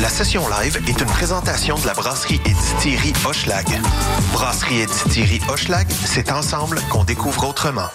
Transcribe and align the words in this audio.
La 0.00 0.08
session 0.08 0.42
live 0.48 0.82
est 0.88 1.00
une 1.00 1.06
présentation 1.06 1.78
de 1.78 1.86
la 1.86 1.94
brasserie 1.94 2.40
et 2.44 2.48
distillerie 2.48 3.12
Hochelag. 3.24 3.66
Brasserie 4.32 4.80
et 4.80 4.86
distillerie 4.86 5.40
Hochelag, 5.48 5.86
c'est 5.90 6.32
ensemble 6.32 6.80
qu'on 6.90 7.04
découvre 7.04 7.48
autrement. 7.48 7.88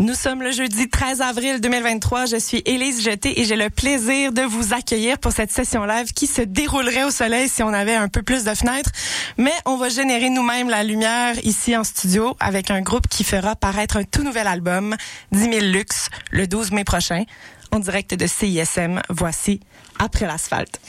Nous 0.00 0.14
sommes 0.14 0.42
le 0.42 0.50
jeudi 0.50 0.88
13 0.88 1.20
avril 1.20 1.60
2023. 1.60 2.24
Je 2.24 2.36
suis 2.36 2.62
Élise 2.64 3.02
Jeté 3.02 3.38
et 3.38 3.44
j'ai 3.44 3.54
le 3.54 3.68
plaisir 3.68 4.32
de 4.32 4.40
vous 4.40 4.72
accueillir 4.72 5.18
pour 5.18 5.30
cette 5.30 5.50
session 5.50 5.84
live 5.84 6.14
qui 6.14 6.26
se 6.26 6.40
déroulerait 6.40 7.04
au 7.04 7.10
soleil 7.10 7.50
si 7.50 7.62
on 7.62 7.68
avait 7.68 7.96
un 7.96 8.08
peu 8.08 8.22
plus 8.22 8.42
de 8.44 8.54
fenêtres. 8.54 8.88
Mais 9.36 9.52
on 9.66 9.76
va 9.76 9.90
générer 9.90 10.30
nous-mêmes 10.30 10.70
la 10.70 10.84
lumière 10.84 11.34
ici 11.44 11.76
en 11.76 11.84
studio 11.84 12.34
avec 12.40 12.70
un 12.70 12.80
groupe 12.80 13.08
qui 13.08 13.24
fera 13.24 13.56
paraître 13.56 13.98
un 13.98 14.04
tout 14.04 14.22
nouvel 14.22 14.46
album, 14.46 14.96
10 15.32 15.38
000 15.38 15.56
Luxe, 15.66 16.08
le 16.30 16.46
12 16.46 16.72
mai 16.72 16.84
prochain. 16.84 17.24
En 17.70 17.78
direct 17.78 18.14
de 18.14 18.26
CISM, 18.26 19.02
voici 19.10 19.60
Après 19.98 20.26
l'asphalte. 20.26 20.80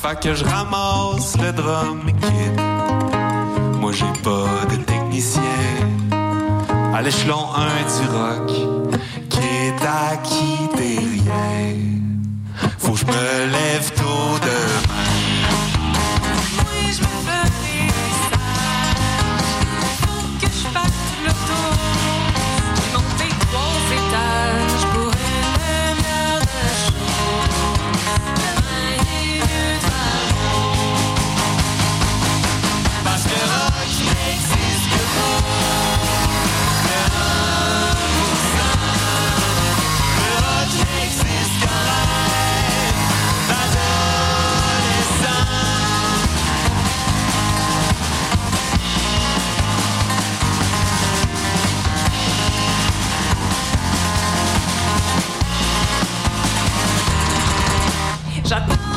Fait 0.00 0.20
que 0.20 0.32
je 0.34 0.44
ramasse 0.44 1.36
le 1.38 1.52
drum 1.52 2.06
kit. 2.20 2.62
Moi 3.80 3.92
j'ai 3.92 4.12
pas 4.22 4.64
de 4.70 4.76
technicien 4.76 5.42
à 6.94 7.02
l'échelon 7.02 7.46
1 7.54 7.66
du 7.96 8.08
rock 8.16 8.52
qui 9.28 9.38
est 9.38 9.82
acquis 10.12 10.68
des 10.76 10.98
rien. 10.98 11.74
Faut 12.78 12.92
que 12.92 12.98
je 13.00 13.06
me 13.06 13.52
lève 13.52 13.90
tôt 13.96 14.38
demain. 14.40 15.07
J'attends. 58.48 58.87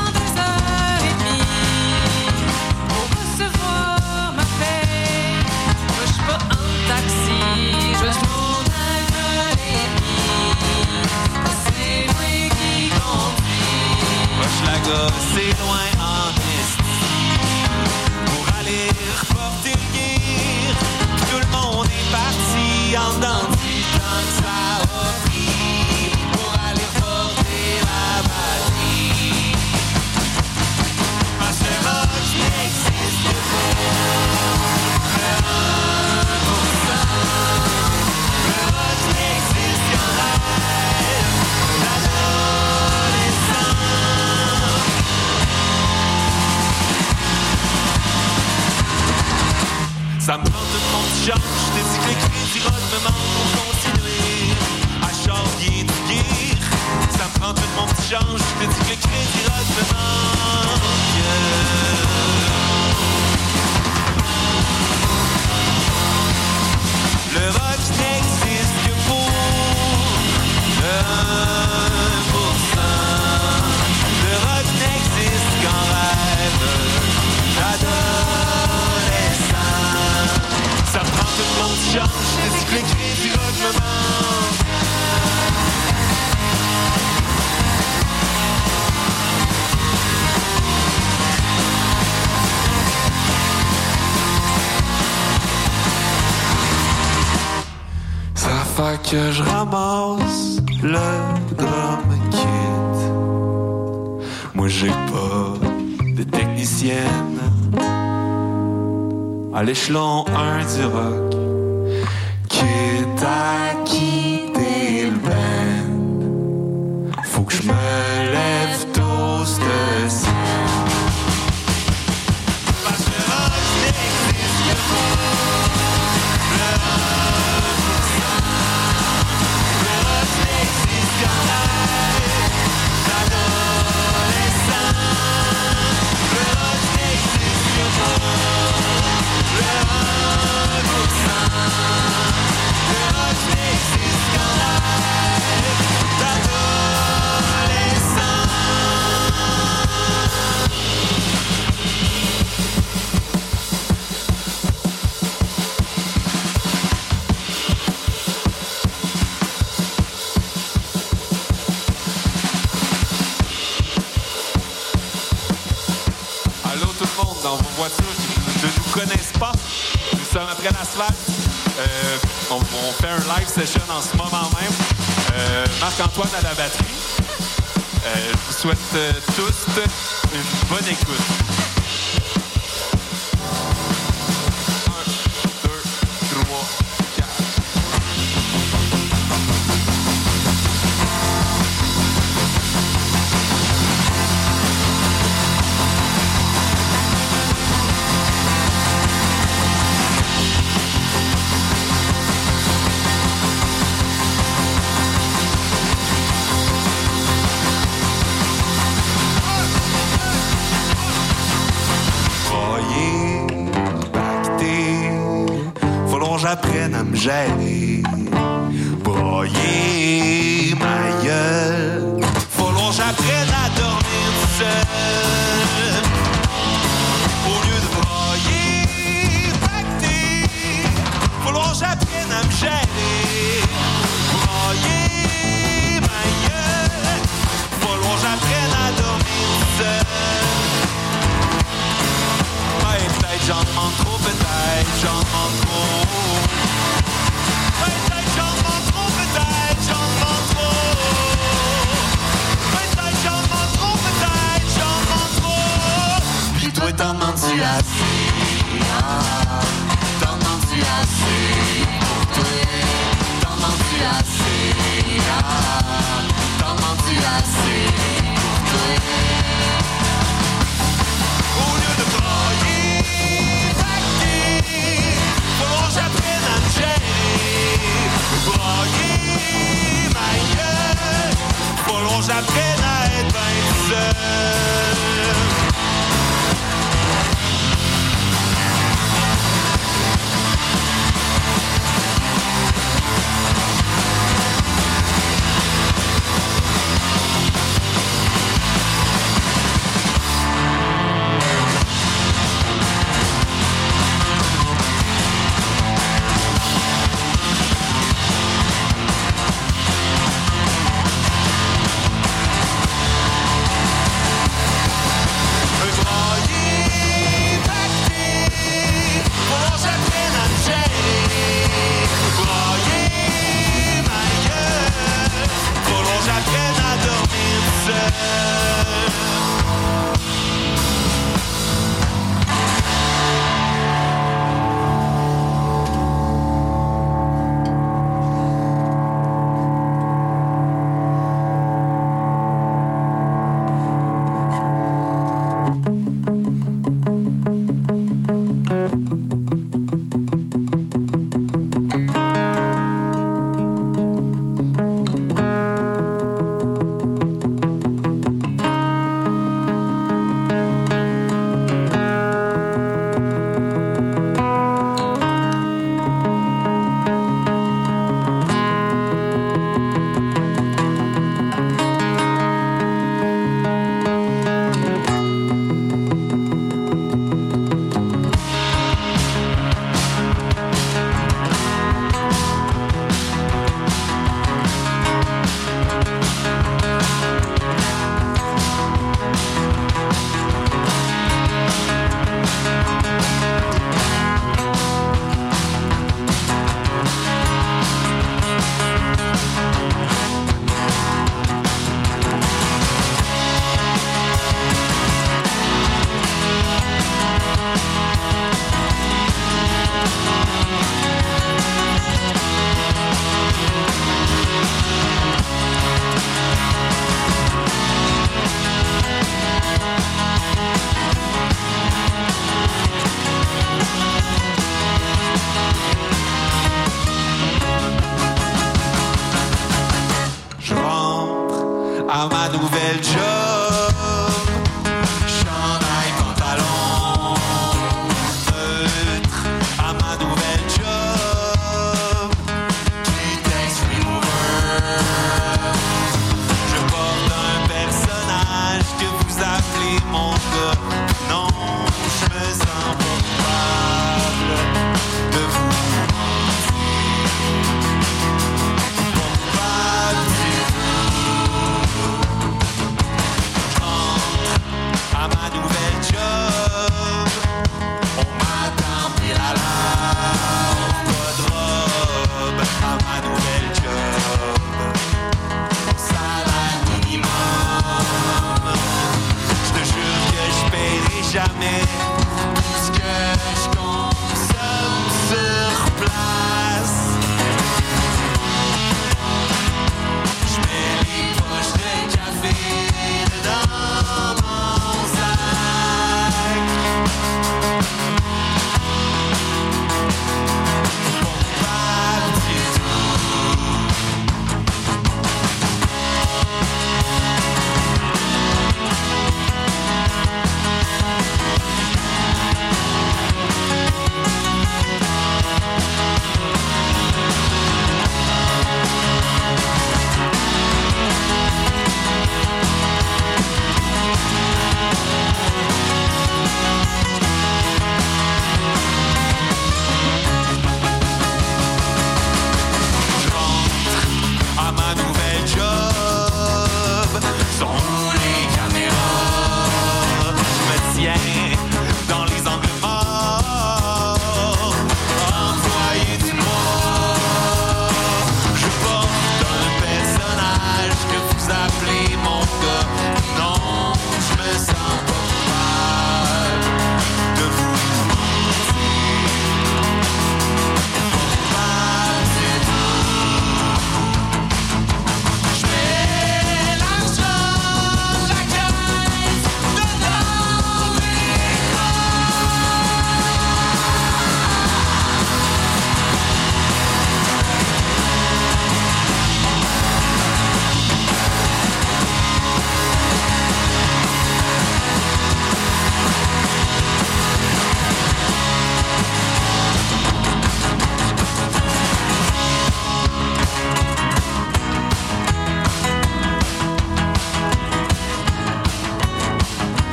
te 178.92 179.22
toesten. 179.36 179.91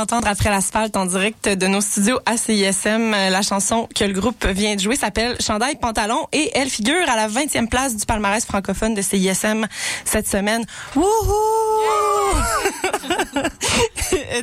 D'entendre 0.00 0.28
après 0.28 0.48
l'asphalte 0.48 0.96
en 0.96 1.04
direct 1.04 1.46
de 1.46 1.66
nos 1.66 1.82
studios 1.82 2.18
à 2.24 2.38
CISM. 2.38 3.12
Euh, 3.12 3.28
La 3.28 3.42
chanson 3.42 3.86
que 3.94 4.04
le 4.04 4.14
groupe 4.18 4.46
vient 4.46 4.74
de 4.74 4.80
jouer 4.80 4.96
s'appelle 4.96 5.36
Chandail 5.40 5.76
Pantalon 5.76 6.26
et 6.32 6.50
elle 6.54 6.70
figure 6.70 7.06
à 7.06 7.16
la 7.16 7.28
20e 7.28 7.68
place 7.68 7.96
du 7.96 8.06
palmarès 8.06 8.42
francophone 8.46 8.94
de 8.94 9.02
CISM 9.02 9.66
cette 10.06 10.26
semaine. 10.26 10.64
Wouhou! 10.96 11.04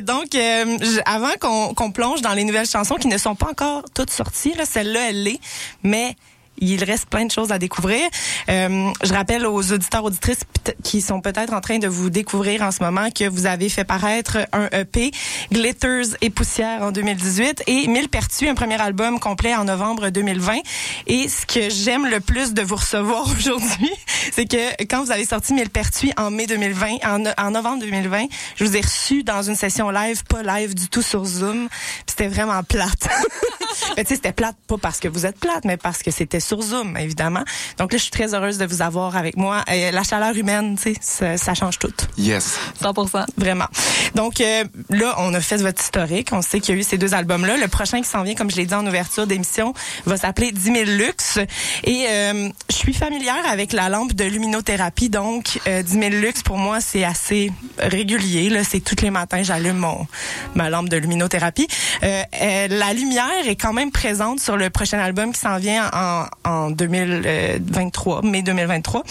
Donc, 0.02 0.36
euh, 0.36 0.78
avant 1.04 1.32
qu'on 1.74 1.90
plonge 1.90 2.20
dans 2.20 2.34
les 2.34 2.44
nouvelles 2.44 2.68
chansons 2.68 2.94
qui 2.94 3.08
ne 3.08 3.18
sont 3.18 3.34
pas 3.34 3.50
encore 3.50 3.82
toutes 3.94 4.10
sorties, 4.10 4.54
là, 4.54 4.64
celle-là, 4.64 5.08
elle 5.08 5.24
l'est, 5.24 5.40
mais 5.82 6.14
il 6.60 6.82
reste 6.84 7.06
plein 7.06 7.24
de 7.24 7.30
choses 7.30 7.52
à 7.52 7.58
découvrir. 7.58 8.00
Euh, 8.48 8.90
je 9.02 9.12
rappelle 9.12 9.46
aux 9.46 9.72
auditeurs 9.72 10.04
auditrices 10.04 10.40
qui 10.82 11.00
sont 11.00 11.20
peut-être 11.20 11.52
en 11.52 11.60
train 11.60 11.78
de 11.78 11.88
vous 11.88 12.10
découvrir 12.10 12.62
en 12.62 12.70
ce 12.70 12.82
moment 12.82 13.10
que 13.10 13.28
vous 13.28 13.46
avez 13.46 13.68
fait 13.68 13.84
paraître 13.84 14.38
un 14.52 14.68
EP 14.72 15.10
Glitters 15.52 16.16
et 16.20 16.30
poussière 16.30 16.82
en 16.82 16.92
2018 16.92 17.64
et 17.66 17.86
Mille 17.88 18.08
Pertus, 18.08 18.48
un 18.48 18.54
premier 18.54 18.80
album 18.80 19.18
complet 19.20 19.54
en 19.54 19.64
novembre 19.64 20.10
2020. 20.10 20.56
Et 21.06 21.28
ce 21.28 21.46
que 21.46 21.70
j'aime 21.70 22.06
le 22.06 22.20
plus 22.20 22.52
de 22.54 22.62
vous 22.62 22.76
recevoir 22.76 23.26
aujourd'hui, 23.36 23.90
c'est 24.32 24.46
que 24.46 24.84
quand 24.84 25.04
vous 25.04 25.10
avez 25.10 25.24
sorti 25.24 25.54
Mille 25.54 25.70
Pertus 25.70 26.10
en 26.16 26.30
mai 26.30 26.46
2020, 26.46 26.96
en, 27.04 27.18
no- 27.20 27.30
en 27.38 27.50
novembre 27.50 27.80
2020, 27.80 28.26
je 28.56 28.64
vous 28.64 28.76
ai 28.76 28.80
reçu 28.80 29.22
dans 29.22 29.42
une 29.42 29.54
session 29.56 29.90
live, 29.90 30.22
pas 30.24 30.42
live 30.42 30.74
du 30.74 30.88
tout 30.88 31.02
sur 31.02 31.24
Zoom. 31.24 31.68
C'était 32.06 32.28
vraiment 32.28 32.62
plate. 32.62 33.08
Mais 33.96 34.04
tu 34.04 34.10
sais, 34.10 34.14
c'était 34.16 34.32
plate 34.32 34.56
pas 34.66 34.76
parce 34.78 34.98
que 35.00 35.08
vous 35.08 35.26
êtes 35.26 35.38
plate, 35.38 35.64
mais 35.64 35.76
parce 35.76 36.02
que 36.02 36.10
c'était 36.10 36.40
sur 36.48 36.62
Zoom, 36.62 36.96
évidemment. 36.96 37.44
Donc 37.78 37.92
là, 37.92 37.98
je 37.98 38.02
suis 38.02 38.10
très 38.10 38.34
heureuse 38.34 38.58
de 38.58 38.66
vous 38.66 38.82
avoir 38.82 39.16
avec 39.16 39.36
moi. 39.36 39.64
Euh, 39.70 39.90
la 39.90 40.02
chaleur 40.02 40.34
humaine, 40.34 40.76
tu 40.76 40.94
sais, 40.94 40.98
ça, 41.00 41.36
ça 41.36 41.54
change 41.54 41.78
tout. 41.78 41.92
Yes. 42.16 42.58
100%. 42.82 43.26
Vraiment. 43.36 43.66
Donc 44.14 44.40
euh, 44.40 44.64
là, 44.90 45.14
on 45.18 45.34
a 45.34 45.40
fait 45.40 45.58
votre 45.58 45.82
historique. 45.82 46.30
On 46.32 46.42
sait 46.42 46.60
qu'il 46.60 46.74
y 46.74 46.78
a 46.78 46.80
eu 46.80 46.84
ces 46.84 46.98
deux 46.98 47.14
albums-là. 47.14 47.56
Le 47.56 47.68
prochain 47.68 48.00
qui 48.00 48.08
s'en 48.08 48.22
vient, 48.22 48.34
comme 48.34 48.50
je 48.50 48.56
l'ai 48.56 48.66
dit 48.66 48.74
en 48.74 48.86
ouverture 48.86 49.26
d'émission, 49.26 49.74
va 50.06 50.16
s'appeler 50.16 50.52
10 50.52 50.62
000 50.62 50.76
luxe. 50.86 51.38
Et 51.84 52.06
euh, 52.08 52.48
je 52.70 52.74
suis 52.74 52.94
familière 52.94 53.44
avec 53.50 53.72
la 53.72 53.88
lampe 53.88 54.14
de 54.14 54.24
luminothérapie. 54.24 55.10
Donc, 55.10 55.60
euh, 55.66 55.82
10 55.82 55.92
000 55.92 56.04
luxe, 56.10 56.42
pour 56.42 56.56
moi, 56.56 56.80
c'est 56.80 57.04
assez 57.04 57.52
régulier. 57.78 58.48
Là, 58.48 58.64
C'est 58.64 58.80
tous 58.80 59.02
les 59.02 59.10
matins, 59.10 59.42
j'allume 59.42 59.78
mon 59.78 60.06
ma 60.54 60.70
lampe 60.70 60.88
de 60.88 60.96
luminothérapie. 60.96 61.68
Euh, 62.02 62.22
euh, 62.40 62.68
la 62.68 62.92
lumière 62.92 63.46
est 63.46 63.56
quand 63.56 63.72
même 63.72 63.90
présente 63.90 64.40
sur 64.40 64.56
le 64.56 64.70
prochain 64.70 64.98
album 64.98 65.32
qui 65.32 65.40
s'en 65.40 65.58
vient 65.58 65.90
en, 65.92 66.26
en 66.44 66.70
2023, 66.70 68.22
mai 68.22 68.42
2023. 68.42 69.02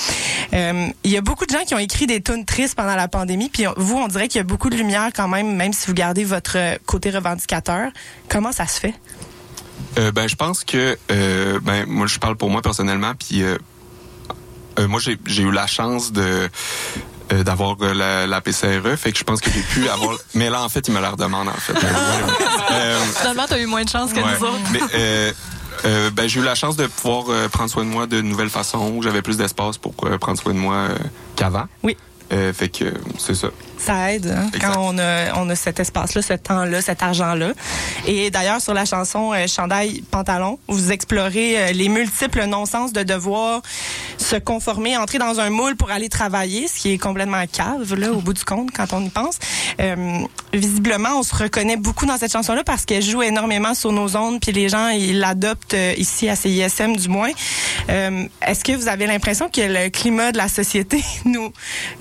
Euh, 0.54 0.88
Il 1.04 1.12
y 1.12 1.18
a 1.18 1.22
beaucoup 1.22 1.46
de 1.46 1.52
gens 1.52 1.64
qui 1.66 1.74
ont 1.76 1.80
écrit 1.80 2.08
des 2.08 2.22
tunes 2.22 2.46
tristes 2.46 2.76
pendant 2.76 2.96
la 2.96 3.08
pandémie, 3.08 3.50
puis 3.50 3.66
vous, 3.78 3.98
on 3.98 4.08
dirait 4.08 4.28
qu'il 4.28 4.40
y 4.40 4.42
a 4.42 4.44
beaucoup 4.44 4.70
de 4.70 4.76
lumière 4.76 5.10
quand 5.16 5.28
même, 5.28 5.56
même 5.56 5.74
si 5.74 5.88
vous 5.88 5.94
gardez 5.94 6.24
votre 6.24 6.58
côté 6.86 7.10
revendicateur. 7.10 7.90
Comment 8.30 8.52
ça 8.52 8.68
se 8.68 8.80
fait? 8.80 8.94
Euh, 10.00 10.12
ben, 10.12 10.28
je 10.28 10.36
pense 10.36 10.64
que, 10.64 10.98
euh, 11.12 11.60
ben, 11.64 11.86
moi, 11.88 12.08
je 12.08 12.20
parle 12.20 12.36
pour 12.36 12.50
moi 12.50 12.62
personnellement, 12.62 13.14
puis 13.18 13.42
euh, 13.44 13.58
euh, 14.80 14.88
moi, 14.88 15.00
j'ai 15.00 15.42
eu 15.44 15.52
la 15.52 15.68
chance 15.68 16.12
de 16.12 16.50
euh, 17.34 17.44
d'avoir 17.44 17.76
euh, 17.82 17.94
la, 17.94 18.26
la 18.26 18.40
PCRE, 18.42 18.96
fait 18.96 19.12
que 19.12 19.18
je 19.18 19.24
pense 19.24 19.42
que 19.42 19.50
j'ai 19.52 19.60
pu 19.62 19.90
avoir. 19.90 20.18
Mais 20.34 20.50
là, 20.50 20.64
en 20.64 20.70
fait, 20.70 20.88
il 20.88 20.94
me 20.94 21.02
la 21.02 21.10
redemande, 21.10 21.50
en 21.50 21.54
fait. 21.54 21.74
Euh, 22.70 23.00
Finalement, 23.18 23.46
t'as 23.48 23.60
eu 23.60 23.66
moins 23.66 23.84
de 23.84 23.90
chance 23.90 24.12
que 24.12 24.20
Ouais. 24.20 24.26
nous 24.40 24.46
autres. 24.46 24.60
Mais 24.74 24.80
euh, 25.86 26.10
ben, 26.12 26.28
j'ai 26.28 26.40
eu 26.40 26.44
la 26.44 26.56
chance 26.56 26.76
de 26.76 26.88
pouvoir 26.88 27.26
euh, 27.30 27.48
prendre 27.48 27.70
soin 27.70 27.84
de 27.84 27.90
moi 27.90 28.08
de 28.08 28.22
nouvelles 28.22 28.50
façons, 28.50 28.94
où 28.96 29.02
j'avais 29.02 29.22
plus 29.22 29.38
d'espace 29.38 29.78
pour 29.78 29.94
euh, 30.04 30.18
prendre 30.18 30.40
soin 30.40 30.54
de 30.54 30.60
moi 30.60 30.90
qu'avant. 31.36 31.66
Oui. 31.84 31.98
Euh, 32.32 32.52
fait 32.54 32.70
que 32.70 32.94
c'est 33.18 33.36
ça. 33.36 33.50
Ça 33.78 34.14
aide 34.14 34.28
hein, 34.28 34.50
quand 34.60 34.76
on 34.80 34.98
a, 34.98 35.34
on 35.36 35.50
a 35.50 35.56
cet 35.56 35.80
espace-là, 35.80 36.22
ce 36.22 36.34
temps-là, 36.34 36.82
cet 36.82 37.04
argent-là. 37.04 37.54
Et 38.08 38.32
d'ailleurs, 38.32 38.62
sur 38.62 38.74
la 38.74 38.86
chanson 38.86 39.34
euh, 39.34 39.48
Chandail 39.48 40.02
Pantalon, 40.10 40.60
vous 40.68 40.92
explorez 40.92 41.58
euh, 41.58 41.72
les 41.74 41.90
multiples 41.90 42.46
non-sens 42.46 42.92
de 42.92 43.04
devoir 43.04 43.62
se 44.18 44.36
conformer, 44.36 44.98
entrer 44.98 45.20
dans 45.20 45.40
un 45.40 45.50
moule 45.50 45.76
pour 45.76 45.92
aller 45.92 46.10
travailler, 46.10 46.68
ce 46.68 46.80
qui 46.80 46.94
est 46.94 46.98
complètement 46.98 47.44
cave, 47.52 47.94
là, 47.96 48.12
au 48.12 48.20
bout 48.22 48.34
du 48.34 48.44
compte, 48.44 48.72
quand 48.72 48.94
on 48.94 49.04
y 49.04 49.10
pense. 49.10 49.38
Euh, 49.80 50.26
visiblement, 50.54 51.20
on 51.20 51.24
se 51.24 51.36
reconnaît 51.36 51.78
beaucoup 51.78 52.06
dans 52.06 52.18
cette 52.18 52.32
chanson-là 52.32 52.64
parce 52.64 52.86
qu'elle 52.86 53.04
joue 53.04 53.22
énormément 53.22 53.74
sur 53.74 53.92
nos 53.92 54.16
ondes, 54.16 54.40
puis 54.40 54.52
les 54.52 54.70
gens, 54.70 54.90
ils 54.90 55.20
l'adoptent 55.20 55.74
euh, 55.74 55.94
ici 55.98 56.30
à 56.30 56.36
CISM, 56.36 56.96
du 56.96 57.10
moins. 57.10 57.32
Euh, 57.90 58.26
Est-ce 58.46 58.64
que 58.64 58.74
vous 58.74 58.88
avez 58.88 59.08
l'impression 59.08 59.50
que 59.50 59.62
le 59.62 59.90
climat 59.90 60.32
de 60.32 60.38
la 60.38 60.48
société, 60.48 61.04
nous, 61.26 61.52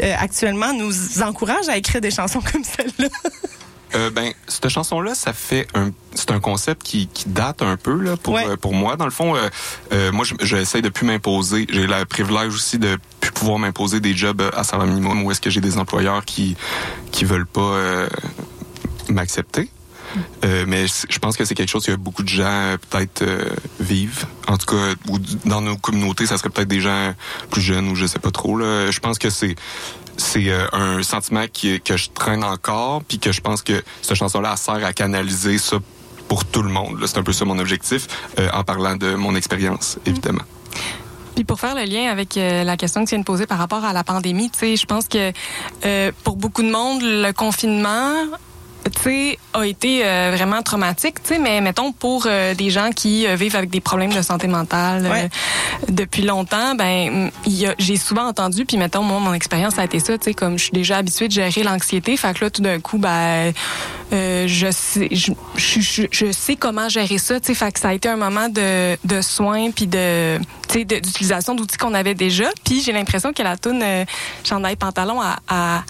euh, 0.02 0.14
actuellement, 0.18 0.72
nous 0.72 1.22
encourage 1.22 1.65
à 1.68 1.76
écrire 1.76 2.00
des 2.00 2.10
chansons 2.10 2.40
comme 2.40 2.64
celle-là? 2.64 3.08
Euh, 3.94 4.10
ben, 4.10 4.32
cette 4.48 4.68
chanson-là, 4.68 5.14
ça 5.14 5.32
fait 5.32 5.68
un, 5.74 5.90
c'est 6.14 6.32
un 6.32 6.40
concept 6.40 6.82
qui, 6.82 7.06
qui 7.06 7.28
date 7.28 7.62
un 7.62 7.76
peu 7.76 7.94
là 7.94 8.16
pour 8.16 8.34
Ouais. 8.34 8.46
euh, 8.46 8.56
pour 8.56 8.74
moi. 8.74 8.96
Dans 8.96 9.04
le 9.04 9.12
fond, 9.12 9.36
euh, 9.36 9.48
euh, 9.92 10.10
moi, 10.12 10.24
je- 10.24 10.34
j'essaie 10.44 10.82
de 10.82 10.88
plus 10.88 11.06
m'imposer. 11.06 11.66
J'ai 11.70 11.86
le 11.86 12.04
privilège 12.04 12.52
aussi 12.52 12.78
de 12.78 12.98
plus 13.20 13.30
pouvoir 13.30 13.58
m'imposer 13.60 14.00
des 14.00 14.14
jobs 14.14 14.42
à 14.54 14.64
salaire 14.64 14.86
minimum 14.88 15.22
où 15.24 15.30
est-ce 15.30 15.40
que 15.40 15.50
j'ai 15.50 15.60
des 15.60 15.78
employeurs 15.78 16.24
qui 16.24 16.56
qui 17.12 17.24
veulent 17.24 17.46
pas 17.46 17.78
m'accepter. 19.08 19.70
Euh, 20.44 20.64
mais 20.66 20.86
je 20.86 21.18
pense 21.18 21.36
que 21.36 21.44
c'est 21.44 21.54
quelque 21.54 21.68
chose 21.68 21.84
que 21.84 21.92
beaucoup 21.92 22.22
de 22.22 22.28
gens 22.28 22.76
peut-être 22.90 23.22
euh, 23.22 23.50
vivent. 23.80 24.24
En 24.48 24.56
tout 24.56 24.66
cas, 24.66 24.94
ou 25.08 25.18
dans 25.44 25.60
nos 25.60 25.76
communautés, 25.76 26.26
ça 26.26 26.38
serait 26.38 26.48
peut-être 26.48 26.68
des 26.68 26.80
gens 26.80 27.14
plus 27.50 27.60
jeunes 27.60 27.88
ou 27.88 27.94
je 27.94 28.06
sais 28.06 28.18
pas 28.18 28.30
trop. 28.30 28.56
Là. 28.56 28.90
Je 28.90 28.98
pense 29.00 29.18
que 29.18 29.30
c'est 29.30 29.56
c'est 30.16 30.48
euh, 30.48 30.66
un 30.72 31.02
sentiment 31.02 31.44
qui, 31.52 31.80
que 31.80 31.96
je 31.96 32.10
traîne 32.10 32.44
encore, 32.44 33.02
puis 33.04 33.18
que 33.18 33.32
je 33.32 33.40
pense 33.40 33.62
que 33.62 33.82
cette 34.02 34.16
chanson-là 34.16 34.56
sert 34.56 34.84
à 34.84 34.92
canaliser 34.92 35.58
ça 35.58 35.78
pour 36.28 36.44
tout 36.44 36.62
le 36.62 36.70
monde. 36.70 37.04
C'est 37.06 37.18
un 37.18 37.22
peu 37.22 37.32
ça 37.32 37.44
mon 37.44 37.58
objectif, 37.58 38.06
euh, 38.38 38.48
en 38.52 38.64
parlant 38.64 38.96
de 38.96 39.14
mon 39.14 39.34
expérience, 39.34 39.98
évidemment. 40.06 40.42
Puis 41.34 41.44
pour 41.44 41.60
faire 41.60 41.74
le 41.74 41.84
lien 41.84 42.10
avec 42.10 42.38
euh, 42.38 42.64
la 42.64 42.78
question 42.78 43.04
que 43.04 43.10
tu 43.10 43.14
viens 43.14 43.20
de 43.20 43.24
poser 43.24 43.46
par 43.46 43.58
rapport 43.58 43.84
à 43.84 43.92
la 43.92 44.04
pandémie, 44.04 44.50
tu 44.50 44.58
sais, 44.58 44.76
je 44.76 44.86
pense 44.86 45.06
que 45.06 45.32
euh, 45.84 46.10
pour 46.24 46.36
beaucoup 46.36 46.62
de 46.62 46.70
monde, 46.70 47.02
le 47.02 47.30
confinement, 47.32 48.14
tu 48.90 49.00
sais, 49.02 49.38
a 49.54 49.64
été 49.64 50.02
euh, 50.04 50.32
vraiment 50.36 50.62
traumatique, 50.62 51.22
tu 51.22 51.34
sais, 51.34 51.38
mais 51.38 51.60
mettons 51.60 51.92
pour 51.92 52.24
euh, 52.26 52.54
des 52.54 52.70
gens 52.70 52.90
qui 52.90 53.26
euh, 53.26 53.34
vivent 53.36 53.56
avec 53.56 53.70
des 53.70 53.80
problèmes 53.80 54.12
de 54.12 54.22
santé 54.22 54.46
mentale 54.46 55.06
euh, 55.06 55.10
Ouais. 55.10 55.28
depuis 55.88 56.22
longtemps, 56.22 56.74
ben 56.74 57.30
j'ai 57.78 57.96
souvent 57.96 58.26
entendu, 58.26 58.64
puis 58.64 58.76
mettons 58.76 59.02
moi 59.02 59.18
mon 59.20 59.34
expérience 59.34 59.78
a 59.78 59.84
été 59.84 59.98
ça, 60.00 60.16
tu 60.18 60.24
sais, 60.24 60.34
comme 60.34 60.58
je 60.58 60.64
suis 60.64 60.72
déjà 60.72 60.98
habituée 60.98 61.28
de 61.28 61.32
gérer 61.32 61.62
l'anxiété, 61.62 62.16
fait 62.16 62.34
que 62.34 62.44
là 62.44 62.50
tout 62.50 62.62
d'un 62.62 62.80
coup, 62.80 62.98
ben 62.98 63.52
euh, 64.12 64.44
je 64.46 64.70
sais, 64.70 65.08
je, 65.10 65.32
je, 65.56 65.80
je, 65.80 66.02
je 66.10 66.32
sais 66.32 66.56
comment 66.56 66.88
gérer 66.88 67.18
ça, 67.18 67.40
tu 67.40 67.46
sais, 67.48 67.54
fait 67.54 67.72
que 67.72 67.80
ça 67.80 67.88
a 67.88 67.92
été 67.94 68.08
un 68.08 68.16
moment 68.16 68.48
de, 68.48 68.96
de 69.04 69.20
soins 69.20 69.70
puis 69.70 69.86
de, 69.86 70.38
tu 70.68 70.80
sais, 70.80 70.84
d'utilisation 70.84 71.54
d'outils 71.54 71.76
qu'on 71.76 71.94
avait 71.94 72.14
déjà, 72.14 72.46
puis 72.64 72.82
j'ai 72.82 72.92
l'impression 72.92 73.32
que 73.32 73.42
la 73.42 73.56
tune 73.56 73.80
euh, 73.82 74.04
chandail 74.44 74.76
pantalon 74.76 75.20
a, 75.20 75.36
a 75.48 75.82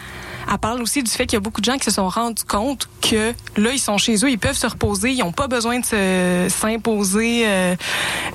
elle 0.50 0.58
parle 0.58 0.80
aussi 0.82 1.02
du 1.02 1.10
fait 1.10 1.26
qu'il 1.26 1.34
y 1.36 1.36
a 1.36 1.40
beaucoup 1.40 1.60
de 1.60 1.64
gens 1.66 1.76
qui 1.78 1.84
se 1.84 1.90
sont 1.90 2.08
rendus 2.08 2.44
compte 2.44 2.88
que 3.00 3.32
là, 3.56 3.70
ils 3.72 3.78
sont 3.78 3.98
chez 3.98 4.14
eux, 4.24 4.30
ils 4.30 4.38
peuvent 4.38 4.56
se 4.56 4.66
reposer, 4.66 5.10
ils 5.12 5.18
n'ont 5.18 5.32
pas 5.32 5.46
besoin 5.48 5.78
de 5.80 5.84
se- 5.84 6.48
s'imposer 6.50 7.42
euh, 7.46 7.76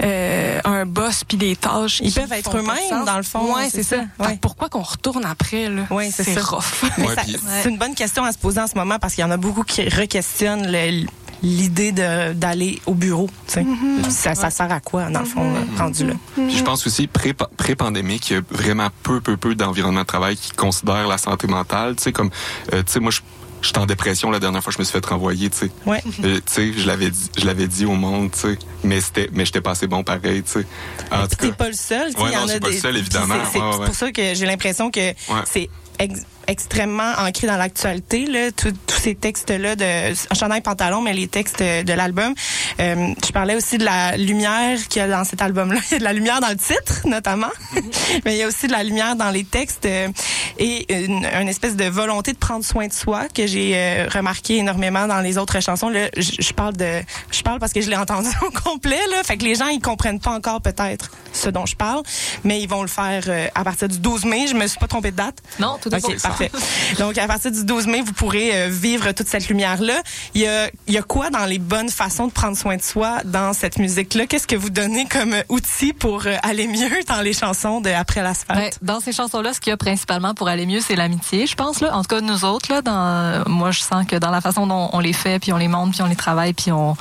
euh, 0.04 0.60
un 0.64 0.86
boss 0.86 1.24
puis 1.24 1.38
des 1.38 1.56
tâches. 1.56 2.00
Ils 2.04 2.14
peuvent 2.14 2.32
être 2.34 2.56
eux-mêmes, 2.58 3.06
dans 3.06 3.18
le 3.18 3.24
fond, 3.24 3.56
Ouais, 3.56 3.70
c'est 3.70 3.84
ça. 3.84 3.98
Ouais. 4.20 4.38
pourquoi 4.42 4.70
qu'on 4.70 4.82
retourne 4.82 5.26
après 5.26 5.70
là? 5.70 5.84
Ouais, 5.90 6.10
c'est 6.12 6.24
ça. 6.24 6.42
rough. 6.42 6.84
Ouais, 6.98 7.16
c'est 7.64 7.70
une 7.70 7.78
bonne 7.78 7.96
question 7.96 8.24
à 8.24 8.32
se 8.32 8.38
poser 8.38 8.60
en 8.62 8.68
ce 8.68 8.76
moment 8.76 8.98
parce 9.00 9.14
qu'il 9.16 9.22
y 9.24 9.26
en 9.26 9.32
a 9.32 9.38
beaucoup 9.38 9.64
qui 9.64 9.88
requestionnent 9.90 10.72
le- 10.72 11.06
l'idée 11.44 11.92
de- 11.92 12.34
d'aller 12.34 12.80
au 12.86 12.94
bureau. 12.94 13.30
tu 13.48 13.54
sais. 13.54 13.66
Ça, 14.10 14.36
ça 14.36 14.50
sert 14.50 14.72
à 14.72 14.80
quoi, 14.80 15.10
dans 15.10 15.22
le 15.22 15.26
fond, 15.26 15.52
là, 15.54 15.60
rendu 15.78 16.06
là? 16.06 16.14
Puis 16.36 16.58
je 16.58 16.64
pense 16.64 16.86
aussi, 16.88 17.08
pré- 17.08 17.34
pré-pandémique, 17.58 18.30
il 18.30 18.34
y 18.34 18.38
a 18.38 18.42
vraiment 18.52 18.90
peu, 19.04 19.22
peu, 19.22 19.38
peu 19.38 19.56
d'environnement 19.56 20.02
de 20.02 20.06
travail 20.06 20.36
qui 20.36 20.52
considère 20.52 21.08
la 21.08 21.18
santé 21.18 21.48
mentale. 21.48 21.96
Tu 21.96 22.04
sais, 22.04 22.12
comme, 22.12 22.30
euh, 22.74 22.84
tu 22.84 22.92
sais, 22.94 23.00
moi, 23.00 23.12
je 23.12 23.22
J'étais 23.64 23.78
en 23.78 23.86
dépression 23.86 24.32
la 24.32 24.40
dernière 24.40 24.64
fois 24.64 24.72
que 24.72 24.78
je 24.78 24.82
me 24.82 24.84
suis 24.86 24.92
fait 24.94 25.06
renvoyer, 25.06 25.48
tu 25.52 25.58
sais. 25.60 25.72
Ouais. 25.86 26.02
Euh, 26.24 26.38
tu 26.38 26.42
sais, 26.52 26.74
je 26.76 26.88
l'avais 26.88 27.12
dit, 27.12 27.30
je 27.38 27.46
l'avais 27.46 27.68
dit 27.68 27.86
au 27.86 27.92
monde, 27.94 28.32
tu 28.32 28.40
sais. 28.40 28.58
Mais 28.84 29.00
c'était, 29.02 29.30
mais 29.34 29.46
j'étais 29.46 29.62
pas 29.62 29.70
assez 29.74 29.86
bon 29.86 30.04
pareil, 30.04 30.42
tu 30.42 30.52
sais. 30.52 30.66
En 31.12 31.28
tout 31.28 31.36
cas, 31.36 31.52
pas 31.52 31.68
le 31.68 31.74
seul. 31.76 32.08
tu 32.12 32.14
sais, 32.18 32.24
Ouais, 32.24 32.32
y 32.32 32.36
non, 32.38 32.42
en 32.42 32.46
a 32.46 32.54
c'est 32.54 32.60
pas 32.60 32.70
le 32.70 32.74
seul, 32.74 32.98
évidemment. 32.98 33.36
C'est 33.54 33.60
Ouais, 33.60 33.78
ouais. 33.78 33.86
pour 33.86 33.94
ça 33.94 34.12
que 34.12 34.34
j'ai 34.34 34.48
l'impression 34.48 34.90
que 34.90 35.14
c'est 35.46 35.70
ex- 36.00 36.24
extrêmement 36.48 37.12
ancré 37.18 37.48
dans 37.48 37.58
l'actualité, 37.58 38.26
là, 38.26 38.52
tous 38.52 38.74
ces 38.88 39.16
textes-là 39.16 39.76
de 39.76 40.14
chandail 40.38 40.62
pantalon, 40.62 41.02
mais 41.02 41.14
les 41.14 41.28
textes 41.28 41.62
de 41.62 41.94
l'album. 41.94 42.34
Euh, 42.80 43.08
je 43.26 43.32
parlais 43.32 43.56
aussi 43.56 43.78
de 43.78 43.86
la 43.86 44.18
lumière 44.18 44.78
qu'il 44.88 45.02
y 45.02 45.06
a 45.06 45.08
dans 45.08 45.24
cet 45.24 45.42
album-là. 45.42 45.80
Il 45.92 45.94
y 45.94 45.96
a 45.96 46.00
de 46.00 46.04
la 46.04 46.14
lumière 46.14 46.40
dans 46.40 46.50
le 46.50 46.56
titre, 46.56 47.06
notamment, 47.06 47.52
mais 48.26 48.36
il 48.36 48.38
y 48.38 48.44
a 48.44 48.48
aussi 48.48 48.68
de 48.68 48.72
la 48.72 48.84
lumière 48.84 49.16
dans 49.16 49.30
les 49.30 49.44
textes 49.44 49.86
euh, 49.86 50.08
et 50.58 51.04
une, 51.06 51.26
une 51.26 51.48
espèce 51.50 51.76
de 51.76 51.86
volonté 51.86 52.34
de 52.34 52.38
prendre 52.38 52.64
soin 52.64 52.88
de 52.88 52.94
soi 52.94 53.28
que 53.34 53.48
j'ai 53.48 53.74
euh, 53.76 54.08
remarqué 54.14 54.58
énormément 54.58 55.08
dans 55.08 55.20
les 55.20 55.38
autres 55.38 55.60
chansons. 55.62 55.90
Là, 55.90 56.10
je, 56.18 56.32
je 56.40 56.54
parle 56.54 56.76
de, 56.78 57.02
je 57.32 57.42
parle 57.42 57.60
parce 57.60 57.74
que 57.74 57.82
je 57.82 57.90
l'ai 57.90 57.98
entendu 57.98 58.30
au 58.42 58.52
complet. 58.52 59.00
Là, 59.12 59.24
fait 59.24 59.38
que 59.38 59.44
les 59.44 59.56
gens 59.56 59.68
ils 59.68 59.82
comprennent 59.82 60.20
pas 60.20 60.32
encore 60.32 60.62
peut-être 60.62 61.12
ce 61.34 61.50
dont 61.50 61.66
je 61.66 61.76
parle, 61.76 62.04
mais 62.44 62.62
ils 62.62 62.68
vont 62.70 62.82
le 62.82 62.88
faire 62.88 63.24
euh, 63.28 63.48
à 63.56 63.64
partir 63.64 63.88
du 63.88 64.00
12 64.00 64.26
mai. 64.26 64.48
Je 64.48 64.56
me 64.56 64.68
suis 64.68 64.80
pas 64.80 64.88
trompée 64.88 65.12
de 65.12 65.18
date. 65.18 65.38
Non, 65.60 65.78
tout 65.82 65.90
à 65.92 66.00
fait. 66.00 66.18
Donc, 67.00 67.18
à 67.18 67.28
partir 67.28 67.52
du 67.52 67.64
12 67.64 67.88
mai, 67.88 68.02
vous 68.02 68.14
pourrez 68.14 68.52
euh, 68.54 68.68
vivre 68.70 69.12
toute 69.12 69.28
cette 69.28 69.48
lumière-là. 69.48 70.02
Il 70.34 70.42
y 70.42 70.48
a, 70.48 70.70
y 70.88 70.98
a 70.98 71.02
quoi 71.02 71.30
dans 71.30 71.46
les 71.46 71.60
bonnes 71.60 71.90
façons 71.90 72.28
de 72.28 72.32
prendre 72.32 72.58
soin 72.58 72.78
de 72.78 72.82
soi 72.82 73.20
dans 73.26 73.54
cette 73.54 73.78
musique-là? 73.78 74.28
Qu'est-ce 74.28 74.48
que 74.48 74.56
vous 74.56 74.70
donnez 74.70 75.06
comme 75.06 75.36
outil 75.50 75.94
pour 75.94 76.26
euh, 76.26 76.36
aller 76.44 76.68
mieux 76.68 77.04
dans 77.08 77.22
les 77.22 77.34
chansons 77.34 77.82
de 77.82 77.90
Après 77.90 78.22
l'asphalte? 78.22 78.60
Ouais, 78.60 78.72
dans 78.82 79.00
ces 79.00 79.12
chansons-là, 79.12 79.54
ce 79.54 79.60
qu'il 79.60 79.72
y 79.72 79.74
a 79.74 79.78
principalement 79.78 80.34
pour 80.34 80.48
aller 80.48 80.66
mieux, 80.66 80.82
c'est 80.82 80.96
l'amitié, 80.96 81.48
je 81.48 81.56
pense. 81.56 81.82
Là. 81.82 81.96
En 81.96 82.02
tout 82.02 82.16
cas, 82.16 82.22
nous 82.22 82.46
autres, 82.46 82.72
là, 82.72 82.82
dans, 82.82 83.44
moi, 83.50 83.72
je 83.72 83.82
sens 83.82 84.06
que 84.06 84.16
dans 84.16 84.32
la 84.32 84.42
façon 84.42 84.68
dont 84.68 84.90
on 84.94 85.00
les 85.00 85.14
fait, 85.14 85.40
puis 85.40 85.54
on 85.54 85.58
les 85.58 85.68
monte, 85.68 85.92
puis 85.92 86.02
on 86.02 86.08
les 86.08 86.16
travaille, 86.16 86.54
puis 86.54 86.72
on 86.72 86.96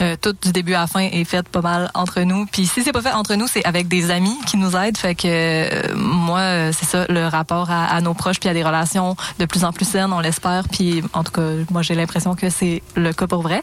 euh, 0.00 0.16
tout 0.20 0.34
du 0.42 0.52
début 0.52 0.74
à 0.74 0.80
la 0.80 0.86
fin 0.86 1.00
est 1.00 1.24
fait 1.24 1.46
pas 1.48 1.60
mal 1.60 1.90
entre 1.94 2.20
nous. 2.20 2.46
Puis 2.46 2.66
si 2.66 2.82
c'est 2.82 2.92
pas 2.92 3.02
fait 3.02 3.12
entre 3.12 3.34
nous, 3.34 3.46
c'est 3.46 3.64
avec 3.64 3.88
des 3.88 4.10
amis 4.10 4.36
qui 4.46 4.56
nous 4.56 4.76
aident. 4.76 4.96
Fait 4.96 5.14
que 5.14 5.26
euh, 5.26 5.94
moi, 5.94 6.38
euh, 6.38 6.72
c'est 6.72 6.86
ça, 6.86 7.06
le 7.08 7.26
rapport 7.26 7.70
à, 7.70 7.86
à 7.86 8.00
nos 8.00 8.14
proches, 8.14 8.40
puis 8.40 8.48
à 8.48 8.54
des 8.54 8.59
relations 8.62 9.16
de 9.38 9.44
plus 9.44 9.64
en 9.64 9.72
plus 9.72 9.84
saines, 9.84 10.12
on 10.12 10.20
l'espère. 10.20 10.68
Puis 10.68 11.02
en 11.12 11.24
tout 11.24 11.32
cas, 11.32 11.42
moi, 11.70 11.82
j'ai 11.82 11.94
l'impression 11.94 12.34
que 12.34 12.50
c'est 12.50 12.82
le 12.96 13.12
cas 13.12 13.26
pour 13.26 13.42
vrai. 13.42 13.62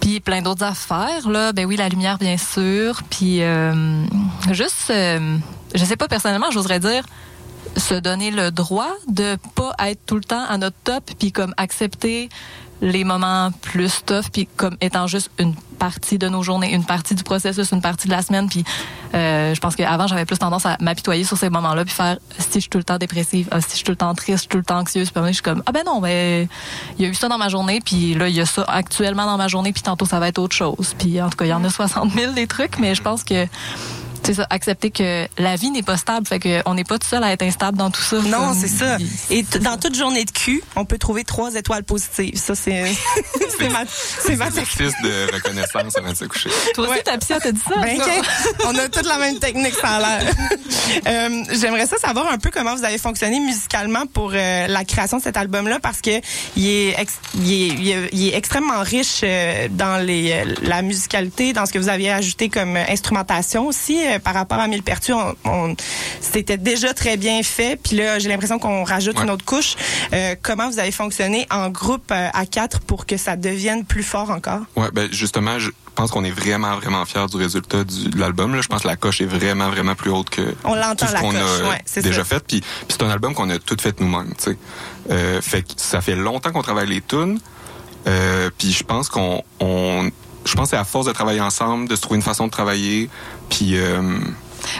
Puis 0.00 0.20
plein 0.20 0.40
d'autres 0.40 0.64
affaires 0.64 1.28
là, 1.28 1.52
ben 1.52 1.66
oui, 1.66 1.76
la 1.76 1.88
lumière 1.88 2.16
bien 2.16 2.38
sûr, 2.38 3.02
puis 3.10 3.42
euh, 3.42 4.02
juste 4.50 4.88
euh, 4.88 5.36
je 5.74 5.84
sais 5.84 5.96
pas 5.96 6.08
personnellement, 6.08 6.50
j'oserais 6.50 6.80
dire 6.80 7.04
se 7.76 7.94
donner 7.94 8.30
le 8.30 8.50
droit 8.50 8.90
de 9.08 9.36
pas 9.54 9.74
être 9.86 10.00
tout 10.06 10.16
le 10.16 10.24
temps 10.24 10.44
à 10.48 10.58
notre 10.58 10.76
top 10.84 11.04
puis 11.18 11.32
comme 11.32 11.54
accepter 11.56 12.28
les 12.80 13.04
moments 13.04 13.50
plus 13.60 14.04
tough 14.04 14.24
puis 14.32 14.48
comme 14.56 14.76
étant 14.80 15.06
juste 15.06 15.30
une 15.38 15.54
partie 15.78 16.18
de 16.18 16.28
nos 16.28 16.42
journées, 16.42 16.72
une 16.72 16.84
partie 16.84 17.14
du 17.14 17.22
processus, 17.22 17.72
une 17.72 17.80
partie 17.80 18.06
de 18.06 18.12
la 18.12 18.22
semaine 18.22 18.48
puis 18.48 18.64
euh, 19.14 19.54
je 19.54 19.60
pense 19.60 19.76
qu'avant 19.76 20.06
j'avais 20.06 20.24
plus 20.24 20.38
tendance 20.38 20.66
à 20.66 20.76
m'apitoyer 20.80 21.24
sur 21.24 21.36
ces 21.36 21.50
moments-là 21.50 21.84
puis 21.84 21.94
faire 21.94 22.18
si 22.38 22.54
je 22.54 22.60
suis 22.60 22.68
tout 22.68 22.78
le 22.78 22.84
temps 22.84 22.98
dépressive, 22.98 23.48
ah, 23.50 23.60
si 23.60 23.70
je 23.70 23.74
suis 23.76 23.84
tout 23.84 23.92
le 23.92 23.96
temps 23.96 24.14
triste, 24.14 24.36
je 24.36 24.40
suis 24.40 24.48
tout 24.48 24.58
le 24.58 24.64
temps 24.64 24.78
anxieuse, 24.78 25.10
puis 25.10 25.22
je 25.28 25.32
suis 25.32 25.42
comme 25.42 25.62
ah 25.66 25.72
ben 25.72 25.82
non, 25.84 26.00
ben 26.00 26.48
il 26.98 27.04
y 27.04 27.08
a 27.08 27.10
eu 27.10 27.14
ça 27.14 27.28
dans 27.28 27.38
ma 27.38 27.48
journée 27.48 27.80
puis 27.84 28.14
là 28.14 28.28
il 28.28 28.34
y 28.34 28.40
a 28.40 28.46
ça 28.46 28.64
actuellement 28.66 29.26
dans 29.26 29.36
ma 29.36 29.48
journée 29.48 29.72
puis 29.72 29.82
tantôt 29.82 30.06
ça 30.06 30.18
va 30.20 30.28
être 30.28 30.38
autre 30.38 30.56
chose. 30.56 30.94
Puis 30.98 31.20
en 31.20 31.28
tout 31.30 31.36
cas, 31.36 31.44
il 31.44 31.50
y 31.50 31.54
en 31.54 31.64
a 31.64 31.70
60 31.70 32.12
000 32.12 32.32
des 32.32 32.46
trucs 32.46 32.78
mais 32.78 32.94
je 32.94 33.02
pense 33.02 33.24
que 33.24 33.46
c'est 34.34 34.42
ça, 34.42 34.46
accepter 34.50 34.90
que 34.90 35.26
la 35.38 35.56
vie 35.56 35.70
n'est 35.70 35.82
pas 35.82 35.96
stable, 35.96 36.26
fait 36.26 36.38
que 36.38 36.62
on 36.66 36.74
n'est 36.74 36.84
pas 36.84 36.98
tout 36.98 37.06
seul 37.08 37.22
à 37.24 37.32
être 37.32 37.42
instable 37.42 37.76
dans 37.78 37.90
tout 37.90 38.00
ça. 38.02 38.16
Non, 38.22 38.54
c'est 38.58 38.68
ça. 38.68 38.96
Et 39.30 39.42
dans 39.60 39.76
toute 39.76 39.94
journée 39.96 40.24
de 40.24 40.30
cul, 40.30 40.62
on 40.76 40.84
peut 40.84 40.98
trouver 40.98 41.24
trois 41.24 41.54
étoiles 41.54 41.84
positives. 41.84 42.36
Ça, 42.36 42.54
c'est 42.54 42.84
c'est 43.58 43.68
ma, 43.68 43.82
c'est 43.86 44.36
ma 44.36 44.46
technique. 44.46 44.68
Exercice 44.80 45.02
de 45.02 45.32
reconnaissance 45.34 45.96
avant 45.96 46.12
de 46.12 46.16
se 46.16 46.24
coucher. 46.26 46.50
Toi 46.74 46.84
aussi, 46.84 46.92
Ouais. 46.92 47.02
ta 47.02 47.18
psy, 47.18 47.32
elle 47.34 47.40
t'a 47.40 47.52
dit 47.52 47.60
ça? 47.66 47.74
Ben. 47.80 47.98
On 48.66 48.74
a 48.78 48.88
toute 48.88 49.06
la 49.06 49.18
même 49.18 49.38
technique, 49.38 49.74
ça 49.74 49.88
a 49.96 49.98
l'air. 49.98 50.32
Euh, 51.06 51.44
J'aimerais 51.60 51.86
ça 51.86 51.96
savoir 51.98 52.30
un 52.32 52.38
peu 52.38 52.50
comment 52.52 52.74
vous 52.76 52.84
avez 52.84 52.98
fonctionné 52.98 53.38
musicalement 53.40 54.06
pour 54.06 54.32
euh, 54.34 54.66
la 54.66 54.84
création 54.84 55.18
de 55.18 55.22
cet 55.22 55.36
album-là, 55.36 55.78
parce 55.80 56.00
que 56.00 56.20
il 56.56 56.66
est, 56.66 57.00
ex- 57.00 57.18
il 57.34 57.52
est, 57.52 57.66
il 57.68 57.88
est, 57.90 58.08
il 58.12 58.28
est 58.28 58.36
extrêmement 58.36 58.80
riche 58.80 59.20
euh, 59.22 59.68
dans 59.70 60.04
les, 60.04 60.44
la 60.62 60.82
musicalité, 60.82 61.52
dans 61.52 61.66
ce 61.66 61.72
que 61.72 61.78
vous 61.78 61.88
aviez 61.88 62.10
ajouté 62.10 62.48
comme 62.48 62.76
instrumentation 62.76 63.66
aussi. 63.66 63.98
Par 64.20 64.34
rapport 64.34 64.58
à 64.58 64.66
Millepertuis, 64.68 65.12
on, 65.12 65.34
on- 65.44 65.74
c'était 66.20 66.56
déjà 66.56 66.94
très 66.94 67.16
bien 67.16 67.42
fait. 67.42 67.76
Puis 67.82 67.96
là, 67.96 68.18
j'ai 68.18 68.28
l'impression 68.28 68.58
qu'on 68.58 68.84
rajoute 68.84 69.16
Ouais. 69.18 69.24
une 69.24 69.30
autre 69.30 69.44
couche. 69.44 69.74
Euh, 70.12 70.34
comment 70.40 70.68
vous 70.70 70.78
avez 70.78 70.92
fonctionné 70.92 71.46
en 71.50 71.68
groupe 71.70 72.10
euh, 72.12 72.28
à 72.32 72.46
quatre 72.46 72.80
pour 72.80 73.06
que 73.06 73.16
ça 73.16 73.36
devienne 73.36 73.84
plus 73.84 74.02
fort 74.02 74.30
encore? 74.30 74.60
Ouais, 74.76 74.88
ben 74.92 75.08
justement, 75.12 75.58
je 75.58 75.70
pense 75.94 76.10
qu'on 76.10 76.24
est 76.24 76.30
vraiment, 76.30 76.76
vraiment 76.76 77.04
fiers 77.04 77.26
du 77.30 77.36
résultat 77.36 77.84
du, 77.84 78.08
de 78.10 78.18
l'album. 78.18 78.54
là. 78.54 78.62
Je 78.62 78.68
pense 78.68 78.82
que 78.82 78.88
la 78.88 78.96
coche 78.96 79.20
est 79.20 79.26
vraiment, 79.26 79.68
vraiment 79.70 79.94
plus 79.94 80.10
haute 80.10 80.30
que 80.30 80.54
On 80.64 80.74
l'entend, 80.74 80.94
tout 80.94 81.06
ce 81.08 81.12
la 81.14 81.20
qu'on 81.20 81.32
coche. 81.32 81.40
a 81.64 81.68
Ouais, 81.68 82.02
déjà 82.02 82.18
ça. 82.22 82.24
fait. 82.24 82.44
Puis, 82.46 82.60
puis 82.60 82.68
c'est 82.88 83.02
un 83.02 83.10
album 83.10 83.34
qu'on 83.34 83.50
a 83.50 83.58
tout 83.58 83.76
fait 83.80 83.98
nous-mêmes. 84.00 84.32
tu 84.38 84.52
sais. 84.52 84.58
Euh, 85.10 85.40
fait 85.40 85.62
que 85.62 85.72
ça 85.76 86.00
fait 86.00 86.14
longtemps 86.14 86.52
qu'on 86.52 86.62
travaille 86.62 86.88
les 86.88 87.00
tunes. 87.00 87.40
Euh, 88.06 88.48
puis 88.56 88.72
je 88.72 88.82
pense 88.84 89.08
qu'on, 89.08 89.42
on, 89.60 90.10
je 90.44 90.54
pense 90.54 90.64
que 90.64 90.70
c'est 90.70 90.76
à 90.76 90.84
force 90.84 91.06
de 91.06 91.12
travailler 91.12 91.40
ensemble, 91.40 91.88
de 91.88 91.96
se 91.96 92.00
trouver 92.00 92.16
une 92.16 92.22
façon 92.22 92.46
de 92.46 92.50
travailler. 92.50 93.08
Puis 93.48 93.76
euh, 93.76 94.00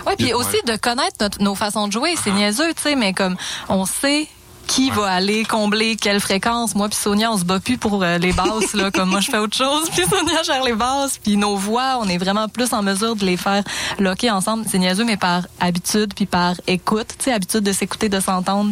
Ouais, 0.07 0.15
puis 0.17 0.27
Ouais. 0.27 0.33
aussi 0.35 0.57
de 0.67 0.77
connaître 0.77 1.17
notre- 1.21 1.43
nos 1.43 1.55
façons 1.55 1.87
de 1.89 1.93
jouer. 1.93 2.15
C'est 2.23 2.31
niaiseux, 2.33 2.73
tu 2.75 2.83
sais, 2.83 2.97
mais 2.97 3.13
comme 3.15 3.37
on 3.69 3.87
sait 3.87 4.29
qui 4.67 4.91
va 4.91 5.07
aller 5.11 5.43
combler 5.45 5.97
quelle 5.97 6.21
fréquence. 6.21 6.77
Moi 6.77 6.89
puis 6.89 6.97
Sonia, 6.97 7.33
on 7.33 7.39
se 7.39 7.45
bat 7.45 7.59
plus 7.59 7.77
pour 7.77 8.03
euh, 8.05 8.19
les 8.19 8.33
basses 8.33 8.73
là, 8.75 8.91
comme 8.93 9.09
moi 9.09 9.19
je 9.21 9.29
fais 9.31 9.39
autre 9.39 9.57
chose, 9.57 9.89
puis 9.95 10.05
Sonia 10.09 10.43
gère 10.45 10.63
les 10.63 10.75
basses, 10.75 11.19
puis 11.19 11.37
nos 11.37 11.57
voix, 11.57 11.99
on 12.01 12.09
est 12.09 12.19
vraiment 12.19 12.47
plus 12.47 12.73
en 12.73 12.81
mesure 12.83 13.17
de 13.17 13.25
les 13.25 13.37
faire 13.37 13.65
locker 13.99 14.31
ensemble. 14.31 14.65
C'est 14.71 14.79
niaiseux, 14.79 15.05
mais 15.05 15.17
par 15.17 15.43
habitude 15.59 16.15
puis 16.15 16.27
par 16.27 16.55
écoute, 16.69 17.09
tu 17.19 17.25
sais, 17.25 17.33
habitude 17.33 17.63
de 17.65 17.73
s'écouter, 17.73 18.09
de 18.09 18.21
s'entendre. 18.21 18.71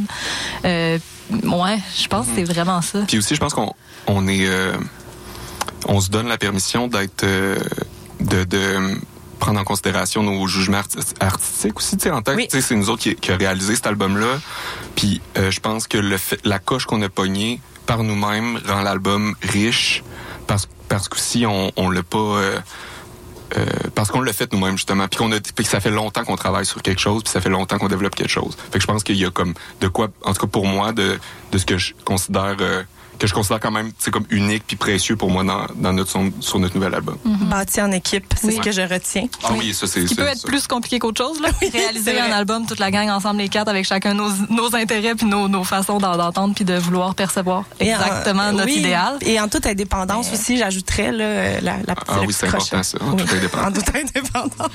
Euh, 0.64 0.98
ouais, 1.42 1.78
je 2.00 2.06
pense 2.06 2.26
que 2.26 2.32
c'est 2.36 2.44
vraiment 2.44 2.80
ça. 2.80 3.00
Puis 3.08 3.18
aussi, 3.18 3.34
je 3.34 3.40
pense 3.40 3.54
qu'on 3.54 3.72
on 4.06 4.28
est, 4.28 4.46
euh, 4.46 4.74
on 5.86 6.00
se 6.00 6.10
donne 6.10 6.28
la 6.28 6.38
permission 6.38 6.88
d'être, 6.88 7.24
euh, 7.24 7.56
de, 8.20 8.44
de 8.44 8.98
prendre 9.38 9.60
en 9.60 9.64
considération 9.64 10.22
nos 10.22 10.46
jugements 10.46 10.78
artis- 10.78 11.14
artistiques 11.20 11.78
aussi. 11.78 11.96
Tu 11.96 12.04
sais, 12.04 12.10
en 12.10 12.22
tant 12.22 12.34
Oui. 12.34 12.48
c'est 12.50 12.74
nous 12.74 12.90
autres 12.90 13.02
qui, 13.02 13.14
qui 13.14 13.30
a 13.32 13.36
réalisé 13.36 13.74
cet 13.76 13.86
album-là. 13.86 14.40
Puis 14.96 15.20
euh, 15.36 15.50
je 15.50 15.60
pense 15.60 15.86
que 15.86 15.98
le 15.98 16.16
fait, 16.16 16.40
la 16.44 16.58
coche 16.58 16.86
qu'on 16.86 17.00
a 17.02 17.08
pognée 17.08 17.60
par 17.86 18.02
nous-mêmes 18.02 18.60
rend 18.66 18.82
l'album 18.82 19.34
riche 19.42 20.02
parce, 20.46 20.68
parce 20.88 21.08
que 21.08 21.18
si 21.18 21.46
on, 21.46 21.70
on 21.76 21.90
l'a 21.90 22.02
pas. 22.02 22.18
euh, 22.18 22.58
euh, 23.56 23.64
parce 23.94 24.10
qu'on 24.10 24.20
l'a 24.20 24.34
fait 24.34 24.52
nous-mêmes 24.52 24.76
justement, 24.76 25.08
puis 25.08 25.16
qu'on 25.18 25.32
a, 25.32 25.40
puis 25.40 25.64
que 25.64 25.70
ça 25.70 25.80
fait 25.80 25.90
longtemps 25.90 26.22
qu'on 26.22 26.36
travaille 26.36 26.66
sur 26.66 26.82
quelque 26.82 27.00
chose, 27.00 27.22
puis 27.22 27.32
ça 27.32 27.40
fait 27.40 27.48
longtemps 27.48 27.78
qu'on 27.78 27.88
développe 27.88 28.14
quelque 28.14 28.28
chose. 28.28 28.56
Fait 28.70 28.78
que 28.78 28.80
je 28.80 28.86
pense 28.86 29.02
qu'il 29.02 29.16
y 29.16 29.24
a 29.24 29.30
comme 29.30 29.54
de 29.80 29.88
quoi, 29.88 30.08
en 30.24 30.34
tout 30.34 30.40
cas 30.42 30.46
pour 30.48 30.66
moi, 30.66 30.92
de, 30.92 31.18
de 31.52 31.58
ce 31.58 31.64
que 31.64 31.78
je 31.78 31.94
considère 32.04 32.56
euh, 32.60 32.82
que 33.18 33.26
je 33.26 33.34
considère 33.34 33.60
quand 33.60 33.70
même, 33.70 33.90
c'est 33.98 34.10
comme 34.10 34.24
unique 34.30 34.64
puis 34.66 34.76
précieux 34.76 35.16
pour 35.16 35.30
moi 35.30 35.44
dans, 35.44 35.66
dans 35.76 35.92
notre 35.92 36.10
son- 36.10 36.32
sur 36.40 36.58
notre 36.58 36.74
nouvel 36.76 36.94
album. 36.94 37.16
Bâti 37.24 37.80
en 37.82 37.90
équipe, 37.92 38.32
c'est 38.40 38.46
Oui. 38.48 38.54
ce 38.56 38.60
que 38.60 38.70
je 38.72 38.80
retiens. 38.82 39.26
Ah 39.44 39.48
oui, 39.58 39.74
ça 39.74 39.86
c'est. 39.86 40.04
qui 40.04 40.14
peut 40.14 40.22
être 40.26 40.38
ça. 40.38 40.48
plus 40.48 40.66
compliqué 40.66 40.98
qu'autre 40.98 41.22
chose. 41.24 41.40
Là. 41.40 41.48
Réaliser 41.72 42.18
un 42.18 42.30
album, 42.32 42.66
toute 42.66 42.78
la 42.78 42.90
gang 42.90 43.08
ensemble, 43.10 43.38
les 43.40 43.48
quatre, 43.48 43.68
avec 43.68 43.84
chacun 43.84 44.14
nos, 44.14 44.30
nos 44.50 44.74
intérêts 44.76 45.14
puis 45.14 45.26
nos, 45.26 45.48
nos 45.48 45.64
façons 45.64 45.98
d'en- 45.98 46.16
d'entendre 46.16 46.54
puis 46.54 46.64
de 46.64 46.74
vouloir 46.74 47.14
percevoir 47.14 47.64
Et 47.80 47.94
en- 47.94 47.98
exactement 47.98 48.52
notre 48.52 48.66
oui, 48.66 48.76
idéal. 48.78 49.16
Et 49.22 49.40
en 49.40 49.48
toute 49.48 49.66
indépendance 49.66 50.32
aussi, 50.32 50.56
j'ajouterais 50.58 51.10
là, 51.12 51.60
la, 51.60 51.76
la 51.86 51.94
petite 51.94 52.08
Ah 52.08 52.20
oui, 52.26 52.32
c'est 52.32 52.46
important, 52.46 52.82
ça, 52.82 52.98
en 53.02 53.16
toute 53.16 53.32
indépendance. 53.32 53.66
En 53.68 53.72
toute 53.72 53.94
indépendance. 53.96 54.68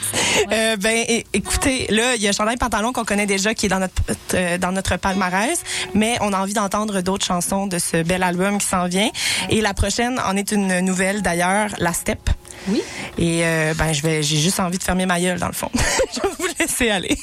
Euh, 0.51 0.75
ben, 0.77 1.05
écoutez, 1.33 1.87
là, 1.89 2.15
il 2.15 2.21
y 2.21 2.27
a 2.27 2.31
Chandail 2.33 2.57
Pantalon 2.57 2.91
qu'on 2.91 3.05
connaît 3.05 3.25
déjà 3.25 3.53
qui 3.53 3.67
est 3.67 3.69
dans 3.69 3.79
notre 3.79 3.93
euh, 4.33 4.57
dans 4.57 4.71
notre 4.71 4.97
palmarès, 4.97 5.59
mais 5.93 6.17
on 6.21 6.33
a 6.33 6.39
envie 6.39 6.53
d'entendre 6.53 7.01
d'autres 7.01 7.25
chansons 7.25 7.67
de 7.67 7.77
ce 7.79 8.03
bel 8.03 8.21
album 8.23 8.32
qui 8.59 8.67
s'en 8.67 8.87
vient. 8.87 9.09
Et 9.49 9.61
la 9.61 9.73
prochaine 9.73 10.19
en 10.19 10.35
est 10.35 10.51
une 10.51 10.79
nouvelle 10.81 11.21
d'ailleurs, 11.21 11.69
La 11.79 11.93
Step. 11.93 12.29
Oui. 12.67 12.81
Et 13.17 13.45
euh, 13.45 13.73
ben, 13.77 13.93
je 13.93 14.01
vais, 14.01 14.23
j'ai 14.23 14.37
juste 14.37 14.59
envie 14.59 14.77
de 14.77 14.83
fermer 14.83 15.05
ma 15.05 15.19
gueule 15.19 15.39
dans 15.39 15.47
le 15.47 15.53
fond. 15.53 15.69
je 16.15 16.21
vais 16.21 16.33
vous 16.37 16.47
laisser 16.59 16.89
aller. 16.89 17.17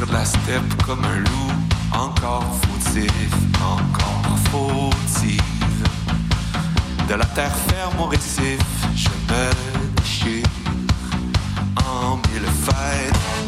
de 0.07 0.13
la 0.13 0.25
steppe 0.25 0.83
comme 0.87 1.05
un 1.05 1.19
loup, 1.19 1.53
encore 1.93 2.45
fautif, 2.63 3.33
encore 3.61 4.39
fautive. 4.51 5.43
De 7.09 7.15
la 7.15 7.25
terre 7.25 7.55
ferme 7.69 8.01
au 8.01 8.07
récif, 8.07 8.61
je 8.95 9.09
me 9.09 9.97
déchire 9.97 10.47
en 11.85 12.17
mille 12.17 12.49
fêtes. 12.65 13.48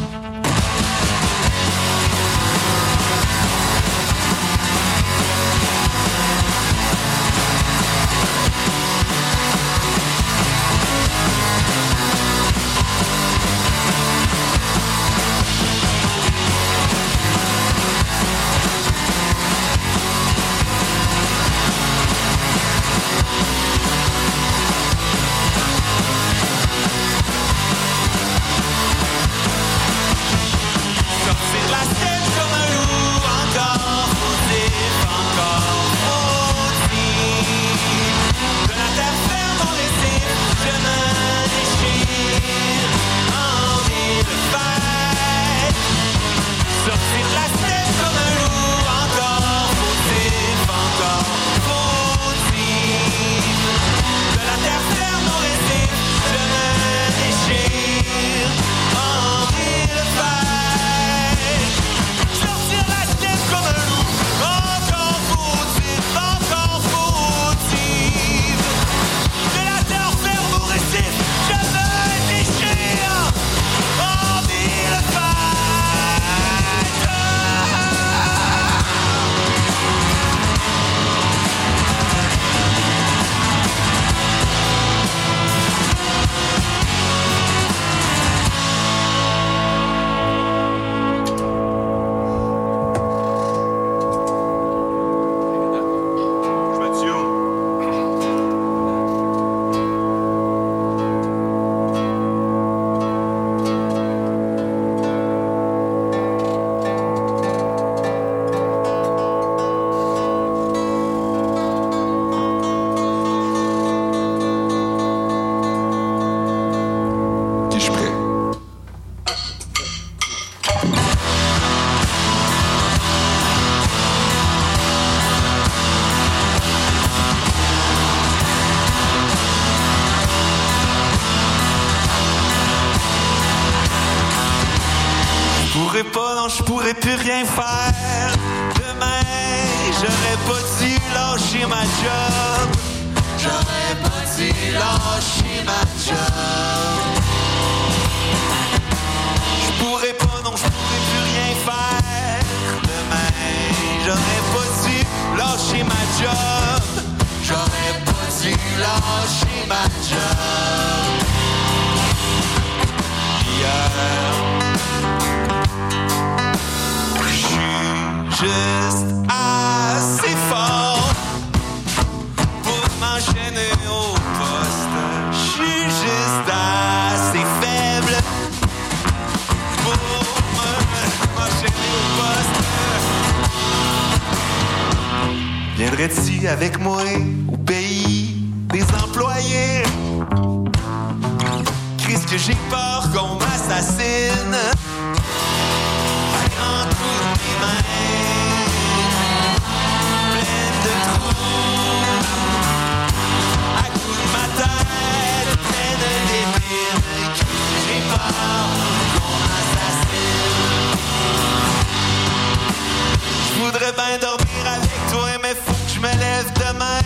Je 213.81 213.85
voudrais 213.87 214.05
bien 214.05 214.17
dormir 214.19 214.63
avec 214.67 214.91
toi, 215.11 215.29
mais 215.41 215.55
faut 215.55 215.73
que 215.73 215.91
je 215.95 215.99
me 215.99 216.11
lève 216.19 216.51
demain. 216.53 217.01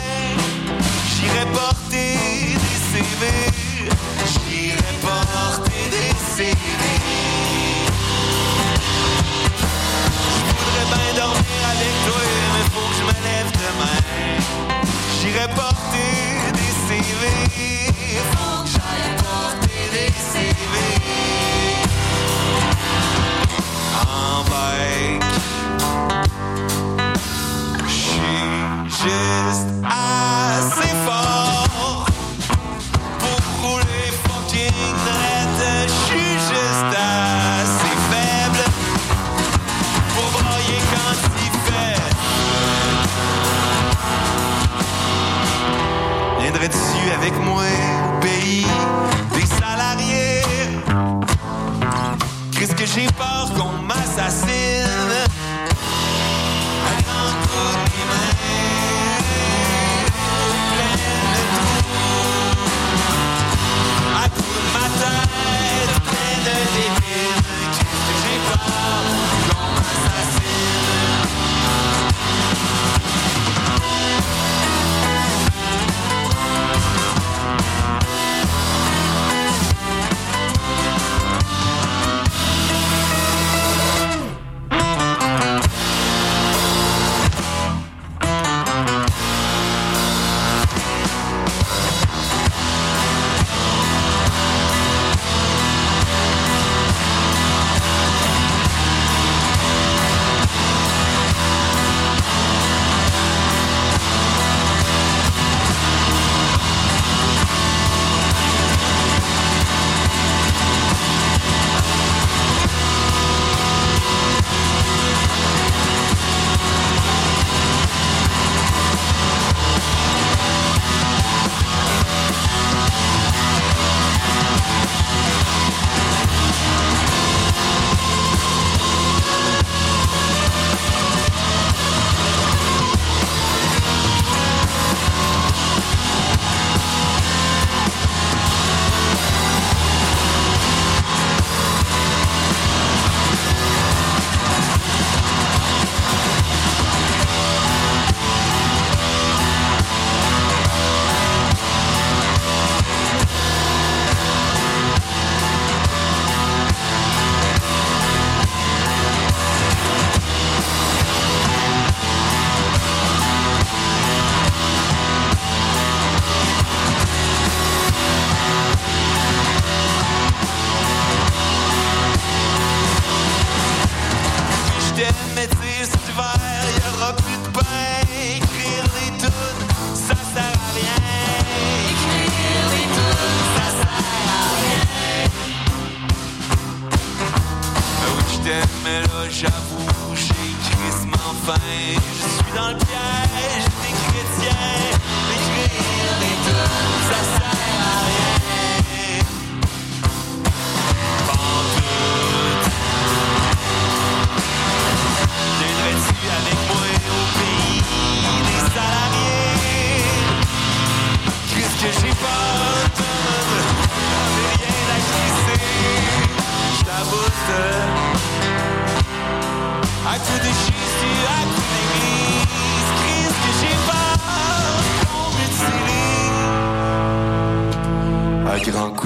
J'irai 1.15 1.45
porter 1.53 2.17
des 2.63 2.79
CV, 2.91 3.21
j'irai 4.27 4.93
porter 5.01 5.83
des 5.89 6.11
CV. 6.35 6.51
Je 10.35 10.51
voudrais 10.51 10.87
bien 10.91 11.09
dormir 11.15 11.59
avec 11.71 11.93
toi, 12.07 12.23
mais 12.53 12.65
faut 12.73 12.87
que 12.89 12.95
je 12.99 13.03
me 13.07 13.17
lève 13.23 13.49
demain. 13.63 13.99
J'irai 15.21 15.47
porter 15.55 16.15
des 16.51 16.73
CV, 16.89 17.21
faut 18.33 18.63
que 18.63 18.69
j'aille 18.69 19.15
porter 19.23 19.83
des 19.93 20.11
CV. 20.33 20.73
En 24.11 24.43
bike. 24.43 25.54
just 29.05 29.67
I 29.83 30.94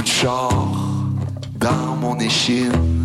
char 0.09 0.49
dans 1.55 1.95
mon 2.01 2.17
échine. 2.19 2.98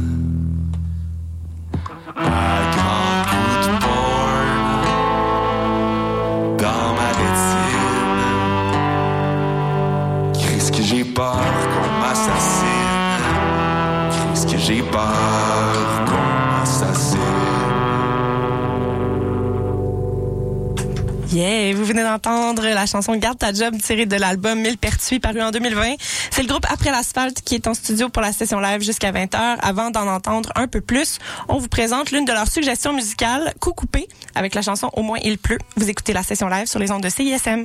Vous 21.85 21.89
venez 21.89 22.03
d'entendre 22.03 22.67
la 22.67 22.87
chanson 22.87 23.15
Garde 23.17 23.37
ta 23.37 23.53
job 23.53 23.77
tirée 23.77 24.07
de 24.07 24.17
l'album 24.17 24.59
Mille 24.59 24.79
Pertuis 24.79 25.21
paru 25.21 25.43
en 25.43 25.51
2020. 25.51 25.97
C'est 26.31 26.41
le 26.41 26.49
groupe 26.49 26.65
Après 26.71 26.91
l'asphalte 26.91 27.43
qui 27.43 27.57
est 27.57 27.67
en 27.67 27.75
studio 27.75 28.09
pour 28.09 28.23
la 28.23 28.33
session 28.33 28.59
live 28.59 28.81
jusqu'à 28.81 29.13
20h. 29.13 29.59
Avant 29.61 29.91
d'en 29.91 30.09
entendre 30.09 30.51
un 30.55 30.67
peu 30.67 30.81
plus, 30.81 31.19
on 31.47 31.59
vous 31.59 31.69
présente 31.69 32.11
l'une 32.11 32.25
de 32.25 32.33
leurs 32.33 32.51
suggestions 32.51 32.95
musicales, 32.95 33.53
Coup 33.61 33.75
coupé, 33.75 34.09
avec 34.35 34.55
la 34.55 34.63
chanson 34.63 34.89
Au 34.95 35.03
moins 35.03 35.19
il 35.23 35.37
pleut. 35.37 35.59
Vous 35.77 35.91
écoutez 35.91 36.15
la 36.15 36.23
session 36.23 36.49
live 36.49 36.69
sur 36.69 36.79
les 36.79 36.91
ondes 36.91 37.03
de 37.03 37.11
CISM. 37.11 37.65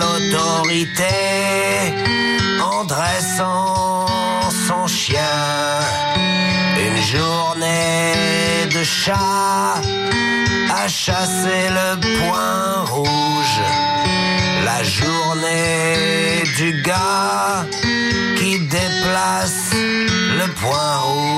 L'autorité 0.00 1.04
en 2.60 2.84
dressant 2.84 4.06
son 4.66 4.86
chien. 4.86 5.44
Une 6.86 7.02
journée 7.02 8.66
de 8.74 8.82
chat 8.84 9.80
à 10.82 10.88
chasser 10.88 11.64
le 11.78 11.88
point 12.18 12.84
rouge. 12.94 13.60
La 14.64 14.82
journée 14.82 16.44
du 16.56 16.82
gars 16.82 17.66
qui 18.38 18.58
déplace 18.60 19.72
le 20.40 20.46
point 20.60 20.96
rouge. 20.98 21.37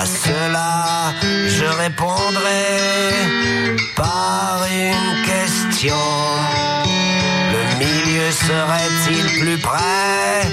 À 0.00 0.06
cela, 0.06 1.12
je 1.46 1.66
répondrai 1.66 2.68
par 3.94 4.64
une 4.72 5.26
question. 5.26 6.02
Le 7.54 7.62
milieu 7.78 8.30
serait-il 8.30 9.40
plus 9.42 9.58
près 9.58 10.48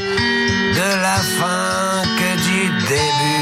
de 0.76 1.02
la 1.02 1.20
fin 1.40 2.04
que 2.20 2.32
du 2.50 2.62
début? 2.90 3.37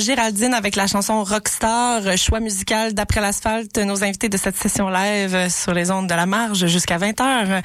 Géraldine 0.00 0.54
avec 0.54 0.76
la 0.76 0.86
chanson 0.86 1.24
Rockstar, 1.24 2.02
euh, 2.06 2.16
choix 2.16 2.40
musical 2.40 2.92
d'après 2.92 3.20
l'asphalte, 3.20 3.78
nos 3.78 4.04
invités 4.04 4.28
de 4.28 4.36
cette 4.36 4.56
session 4.56 4.88
live 4.88 5.34
euh, 5.34 5.48
sur 5.48 5.72
les 5.74 5.90
ondes 5.90 6.06
de 6.06 6.14
la 6.14 6.26
marge 6.26 6.66
jusqu'à 6.66 6.98
20h. 6.98 7.62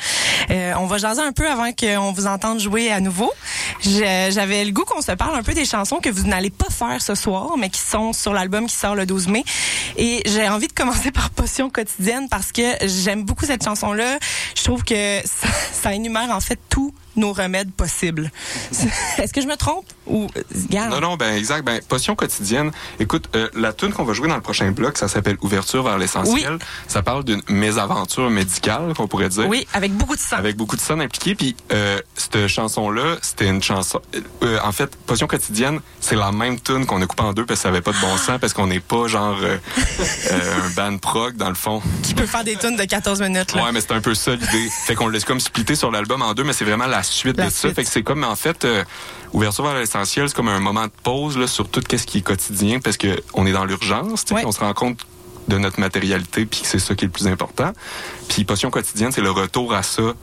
Euh, 0.50 0.74
on 0.80 0.86
va 0.86 0.98
jaser 0.98 1.22
un 1.22 1.32
peu 1.32 1.50
avant 1.50 1.72
qu'on 1.74 2.12
vous 2.12 2.28
entende 2.28 2.60
jouer 2.60 2.92
à 2.92 3.00
nouveau. 3.00 3.32
J'avais 3.82 4.64
le 4.66 4.72
goût 4.72 4.84
qu'on 4.86 5.02
se 5.02 5.12
parle 5.12 5.36
un 5.36 5.44
peu 5.44 5.54
des 5.54 5.66
chansons 5.66 5.98
que 5.98 6.10
vous 6.10 6.28
n'allez 6.28 6.50
pas 6.50 6.70
faire 6.70 7.02
ce 7.02 7.16
soir, 7.16 7.58
mais 7.58 7.70
qui 7.70 7.82
sont 7.82 8.14
sur 8.14 8.34
l'album 8.34 8.68
qui 8.68 8.76
sort 8.76 8.96
le 8.96 9.06
12 9.06 9.28
mai. 9.28 9.44
Et 9.98 10.22
j'ai 10.26 10.48
envie 10.48 10.68
de 10.68 10.74
commencer 10.74 11.12
par 11.12 11.30
Potion 11.32 11.70
quotidienne 11.70 12.28
parce 12.30 12.52
que 12.52 12.62
j'aime 12.84 13.24
beaucoup 13.24 13.46
cette 13.46 13.64
chanson-là. 13.64 14.18
Je 14.56 14.64
trouve 14.64 14.84
que 14.84 15.20
ça, 15.26 15.94
énumère 15.94 16.30
en 16.32 16.40
fait 16.40 16.60
tous 16.70 16.94
nos 17.16 17.34
remèdes 17.34 17.72
possibles. 17.72 18.32
Est-ce 19.18 19.34
que 19.34 19.42
je 19.42 19.48
me 19.48 19.56
trompe? 19.56 19.86
Ou 20.08 20.28
regarde. 20.68 20.92
Non, 20.92 21.02
non, 21.02 21.18
ben 21.18 21.36
exact. 21.36 21.64
Ben, 21.64 21.82
potion 21.88 22.16
quotidienne. 22.16 22.72
Écoute, 23.00 23.30
euh, 23.36 23.50
la 23.56 23.74
tune 23.74 23.92
qu'on 23.94 24.04
va 24.04 24.14
jouer 24.14 24.28
dans 24.28 24.36
le 24.36 24.42
prochain 24.42 24.72
bloc, 24.72 24.98
ça 24.98 25.08
s'appelle 25.08 25.38
Ouverture 25.42 25.84
vers 25.84 25.98
l'essentiel. 25.98 26.58
Ça 26.88 27.02
parle 27.02 27.24
d'une 27.24 27.42
mésaventure 27.48 28.30
médicale, 28.30 28.94
qu'on 28.96 29.08
pourrait 29.08 29.30
dire. 29.30 29.48
Oui, 29.48 29.68
avec 29.74 29.94
beaucoup 29.94 30.16
de 30.16 30.22
sang. 30.22 30.38
Avec 30.38 30.56
beaucoup 30.58 30.76
de 30.76 30.82
scènes 30.82 31.02
impliquées. 31.02 31.36
Puis 31.36 31.56
euh, 31.72 32.00
cette 32.16 32.48
chanson-là, 32.48 33.18
c'était 33.22 33.48
une 33.48 33.62
chanson. 33.62 34.02
euh, 34.44 34.60
en 34.64 34.72
fait, 34.72 34.96
Potion 35.06 35.28
quotidienne, 35.28 35.80
c'est 36.00 36.16
la 36.16 36.32
même 36.32 36.60
tune 36.60 36.86
qu'on 36.86 37.02
a 37.02 37.06
coupée 37.06 37.24
en 37.24 37.34
deux 37.34 37.46
parce 37.46 37.60
que 37.60 37.64
ça 37.64 37.70
avait 37.70 37.82
pas 37.82 37.92
de 37.92 38.00
bon 38.00 38.18
sens, 38.18 38.40
parce 38.40 38.54
qu'on 38.54 38.68
n'est 38.68 38.80
pas 38.80 39.08
genre 39.08 39.38
euh, 39.42 39.58
euh, 40.32 40.60
un 40.66 40.70
band 40.70 40.98
prog 40.98 41.36
dans 41.36 41.50
le 41.50 41.56
fond. 41.56 41.82
Qui 42.04 42.14
peut 42.14 42.26
faire 42.26 42.44
des 42.44 42.56
tunes 42.56 42.76
de 42.76 42.84
14 42.84 43.22
minutes. 43.22 43.54
Là. 43.54 43.66
Ouais, 43.66 43.72
mais 43.72 43.82
c'est 43.82 43.92
un 43.92 44.02
peu 44.02 44.14
ça 44.16 44.32
l'idée. 44.32 44.70
fait 44.86 44.96
qu'on 44.96 45.08
l'a 45.08 45.20
comme 45.20 45.40
splitté 45.40 45.76
sur 45.76 45.92
l'album 45.92 46.22
en 46.22 46.34
deux, 46.34 46.44
mais 46.44 46.54
c'est 46.54 46.66
vraiment 46.66 46.88
la 46.88 47.01
suite 47.04 47.38
La 47.38 47.46
de 47.48 47.52
ça. 47.52 47.74
Fait 47.74 47.84
que 47.84 47.90
c'est 47.90 48.04
comme 48.04 48.24
en 48.24 48.36
fait 48.36 48.66
euh, 48.66 48.84
ouverture 49.34 49.66
vers 49.66 49.76
l'essentiel, 49.76 50.28
c'est 50.30 50.36
comme 50.36 50.48
un 50.50 50.60
moment 50.60 50.86
de 50.86 50.92
pause 51.04 51.38
là, 51.38 51.48
sur 51.48 51.68
tout 51.70 51.82
ce 51.90 52.06
qui 52.06 52.20
est 52.20 52.22
quotidien 52.22 52.80
parce 52.80 52.98
que 52.98 53.22
on 53.34 53.46
est 53.46 53.52
dans 53.54 53.66
l'urgence, 53.66 54.24
Ouais. 54.32 54.38
puis 54.38 54.46
on 54.46 54.52
se 54.52 54.60
rend 54.60 54.74
compte 54.74 55.06
de 55.48 55.58
notre 55.58 55.80
matérialité 55.80 56.46
puis 56.46 56.62
que 56.62 56.68
c'est 56.68 56.80
ça 56.80 56.94
qui 56.96 57.06
est 57.06 57.08
le 57.08 57.12
plus 57.12 57.28
important. 57.28 57.72
Puis 58.30 58.44
potion 58.46 58.70
quotidienne, 58.70 59.12
c'est 59.12 59.22
le 59.22 59.32
retour 59.32 59.74
à 59.74 59.84
ça 59.84 60.14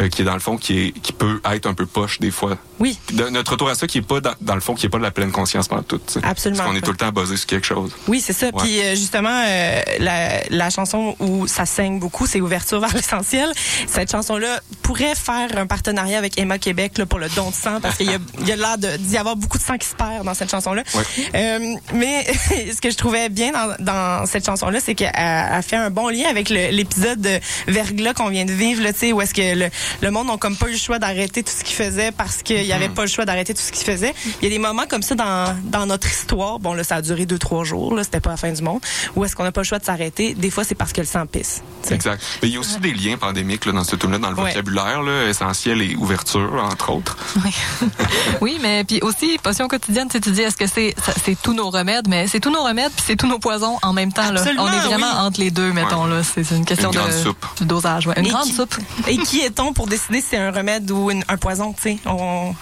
euh, 0.00 0.08
qui 0.08 0.22
est 0.22 0.24
dans 0.24 0.34
le 0.34 0.40
fond 0.40 0.56
qui 0.56 0.78
est 0.78 0.92
qui 0.92 1.12
peut 1.12 1.40
être 1.44 1.66
un 1.66 1.74
peu 1.74 1.86
poche 1.86 2.18
des 2.20 2.30
fois. 2.30 2.56
Oui, 2.80 2.98
De- 3.12 3.28
notre 3.28 3.52
retour 3.52 3.68
à 3.68 3.74
ça 3.74 3.86
qui 3.86 3.98
est 3.98 4.02
pas 4.02 4.20
dans, 4.20 4.34
dans 4.40 4.54
le 4.54 4.60
fond 4.60 4.74
qui 4.74 4.86
est 4.86 4.88
pas 4.88 4.98
de 4.98 5.02
la 5.02 5.10
pleine 5.10 5.30
conscience 5.32 5.68
pendant 5.68 5.82
tout. 5.82 5.98
tu 5.98 6.14
sais. 6.14 6.20
Absolument 6.24 6.58
Parce 6.64 6.70
qu'on 6.70 6.76
est 6.76 6.80
tout 6.82 6.90
le 6.90 6.96
temps 6.96 7.10
basé 7.12 7.36
sur 7.36 7.46
quelque 7.46 7.66
chose. 7.66 7.92
oui, 8.08 8.20
c'est 8.20 8.32
ça. 8.32 8.46
Ouais. 8.46 8.52
Puis 8.58 8.80
euh, 8.80 8.90
justement, 8.94 9.44
euh, 9.46 9.80
la, 10.00 10.42
la 10.50 10.70
chanson 10.70 11.16
où 11.20 11.46
ça 11.46 11.66
saigne 11.66 11.98
beaucoup, 11.98 12.26
c'est 12.26 12.40
Ouverture 12.40 12.80
vers 12.80 12.94
l'essentiel. 12.94 13.52
Cette 13.86 14.10
chanson-là 14.10 14.60
pourrait 14.82 15.14
faire 15.14 15.56
un 15.56 15.66
partenariat 15.66 16.18
avec 16.18 16.38
Emma 16.38 16.58
Québec 16.58 16.98
là, 16.98 17.06
pour 17.06 17.18
le 17.18 17.28
don 17.30 17.50
de 17.50 17.54
sang 17.54 17.80
parce 17.80 17.96
qu'il 17.96 18.10
y 18.10 18.14
a, 18.14 18.18
il 18.40 18.48
y 18.48 18.52
a 18.52 18.56
l'air 18.56 18.76
d'y 18.98 19.16
avoir 19.16 19.36
beaucoup 19.36 19.58
de 19.58 19.62
sang 19.62 19.78
qui 19.78 19.86
se 19.88 19.94
perd 19.94 20.24
dans 20.24 20.34
cette 20.34 20.50
chanson-là. 20.50 20.82
Ouais. 20.94 21.02
Euh, 21.34 21.74
mais 21.94 22.26
ce 22.74 22.80
que 22.80 22.90
je 22.90 22.96
trouvais 22.96 23.28
bien 23.28 23.52
dans, 23.52 23.76
dans 23.78 24.26
cette 24.26 24.44
chanson-là, 24.46 24.80
c'est 24.80 24.94
qu'elle 24.94 25.12
elle 25.14 25.62
fait 25.62 25.76
un 25.76 25.90
bon 25.90 26.08
lien 26.08 26.28
avec 26.28 26.48
l'épisode 26.48 27.20
de 27.20 27.38
Verglas 27.68 28.14
qu'on 28.14 28.28
vient 28.28 28.44
de 28.44 28.52
vivre, 28.52 28.82
là, 28.82 28.92
tu 28.92 28.98
sais, 29.00 29.12
où 29.12 29.20
est-ce 29.22 29.34
que 29.34 29.54
le, 29.54 29.68
le 30.00 30.10
monde 30.10 30.26
n'a 30.26 30.36
comme 30.36 30.56
pas 30.56 30.68
eu 30.68 30.72
le 30.72 30.78
choix 30.78 30.98
d'arrêter 30.98 31.42
tout 31.42 31.52
ce 31.56 31.64
qu'il 31.64 31.76
faisait 31.76 32.10
parce 32.12 32.42
qu'il 32.66 32.76
n'y 32.76 32.84
avait 32.84 32.92
pas 32.94 33.02
le 33.02 33.08
choix 33.08 33.24
d'arrêter 33.24 33.54
tout 33.54 33.60
ce 33.62 33.72
qu'il 33.72 33.84
faisait. 33.84 34.14
Il 34.40 34.44
y 34.44 34.46
a 34.46 34.50
des 34.50 34.58
moments 34.58 34.84
comme 34.88 35.02
ça 35.02 35.14
dans, 35.14 35.56
dans 35.64 35.86
notre 35.86 36.06
histoire. 36.08 36.58
Bon, 36.58 36.74
là, 36.74 36.84
ça 36.84 36.96
a 36.96 37.02
duré 37.02 37.26
deux, 37.26 37.38
trois 37.38 37.64
jours, 37.64 37.94
là, 37.94 38.04
c'était 38.04 38.20
pas 38.20 38.30
la 38.30 38.36
fin 38.36 38.50
du 38.52 38.62
monde. 38.62 38.80
Où 39.16 39.24
est-ce 39.24 39.34
qu'on 39.36 39.44
n'a 39.44 39.52
pas 39.52 39.60
le 39.62 39.66
choix 39.66 39.78
de 39.78 39.84
s'arrêter? 39.84 40.34
Des 40.34 40.50
fois, 40.50 40.64
c'est 40.64 40.74
parce 40.74 40.92
que 40.92 41.00
le 41.00 41.06
sang 41.06 41.26
pisse. 41.26 41.62
Exact. 41.90 42.22
Mais 42.42 42.48
il 42.48 42.54
y 42.54 42.56
a 42.56 42.60
aussi 42.60 42.78
des 42.80 42.92
liens 42.92 43.16
pandémiques 43.16 43.66
là, 43.66 43.72
dans 43.72 43.84
ce 43.84 43.96
tune-là, 43.96 44.18
dans 44.18 44.30
le 44.30 44.36
Ouais. 44.36 44.50
vocabulaire, 44.50 45.02
là, 45.02 45.28
essentiel 45.28 45.80
et 45.82 45.94
ouverture, 45.96 46.52
entre 46.70 46.90
autres. 46.92 47.16
Oui. 47.44 47.50
oui, 48.40 48.58
mais 48.62 48.84
puis 48.84 49.00
aussi, 49.02 49.38
potion 49.42 49.68
quotidienne, 49.68 50.08
tu 50.08 50.12
sais, 50.14 50.20
tu 50.20 50.30
dis, 50.30 50.40
est-ce 50.42 50.56
que 50.56 50.66
c'est 50.66 50.94
c'est 51.24 51.40
tous 51.40 51.52
nos 51.54 51.70
remèdes, 51.70 52.08
mais 52.08 52.26
c'est 52.26 52.40
tous 52.40 52.50
nos 52.50 52.62
remèdes 52.62 52.92
puis 52.92 53.04
c'est 53.06 53.16
tous 53.16 53.26
nos 53.26 53.38
poisons 53.38 53.78
en 53.82 53.92
même 53.92 54.12
temps. 54.12 54.30
Là. 54.32 54.42
On 54.58 54.66
est 54.72 54.78
vraiment 54.80 55.06
oui. 55.06 55.26
entre 55.26 55.40
les 55.40 55.50
deux, 55.50 55.72
mettons. 55.72 56.06
là. 56.06 56.22
C'est 56.22 56.48
une 56.50 56.64
question 56.64 56.90
Une 56.90 57.06
de 57.06 57.12
soupe. 57.12 57.44
du 57.58 57.64
dosage. 57.66 58.06
Ouais. 58.06 58.14
Une 58.18 58.26
Et 58.26 58.30
grande 58.30 58.44
qui- 58.44 58.52
soupe. 58.52 58.74
Et 59.06 59.16
qui 59.18 59.40
est-on 59.40 59.72
pour 59.72 59.86
décider 59.86 60.20
si 60.20 60.28
c'est 60.30 60.36
un 60.38 60.50
remède 60.50 60.90
ou 60.90 61.10
une- 61.10 61.24
un 61.28 61.36
poison, 61.36 61.72
tu 61.72 61.82
sais? 61.82 61.98
On... 62.06 62.53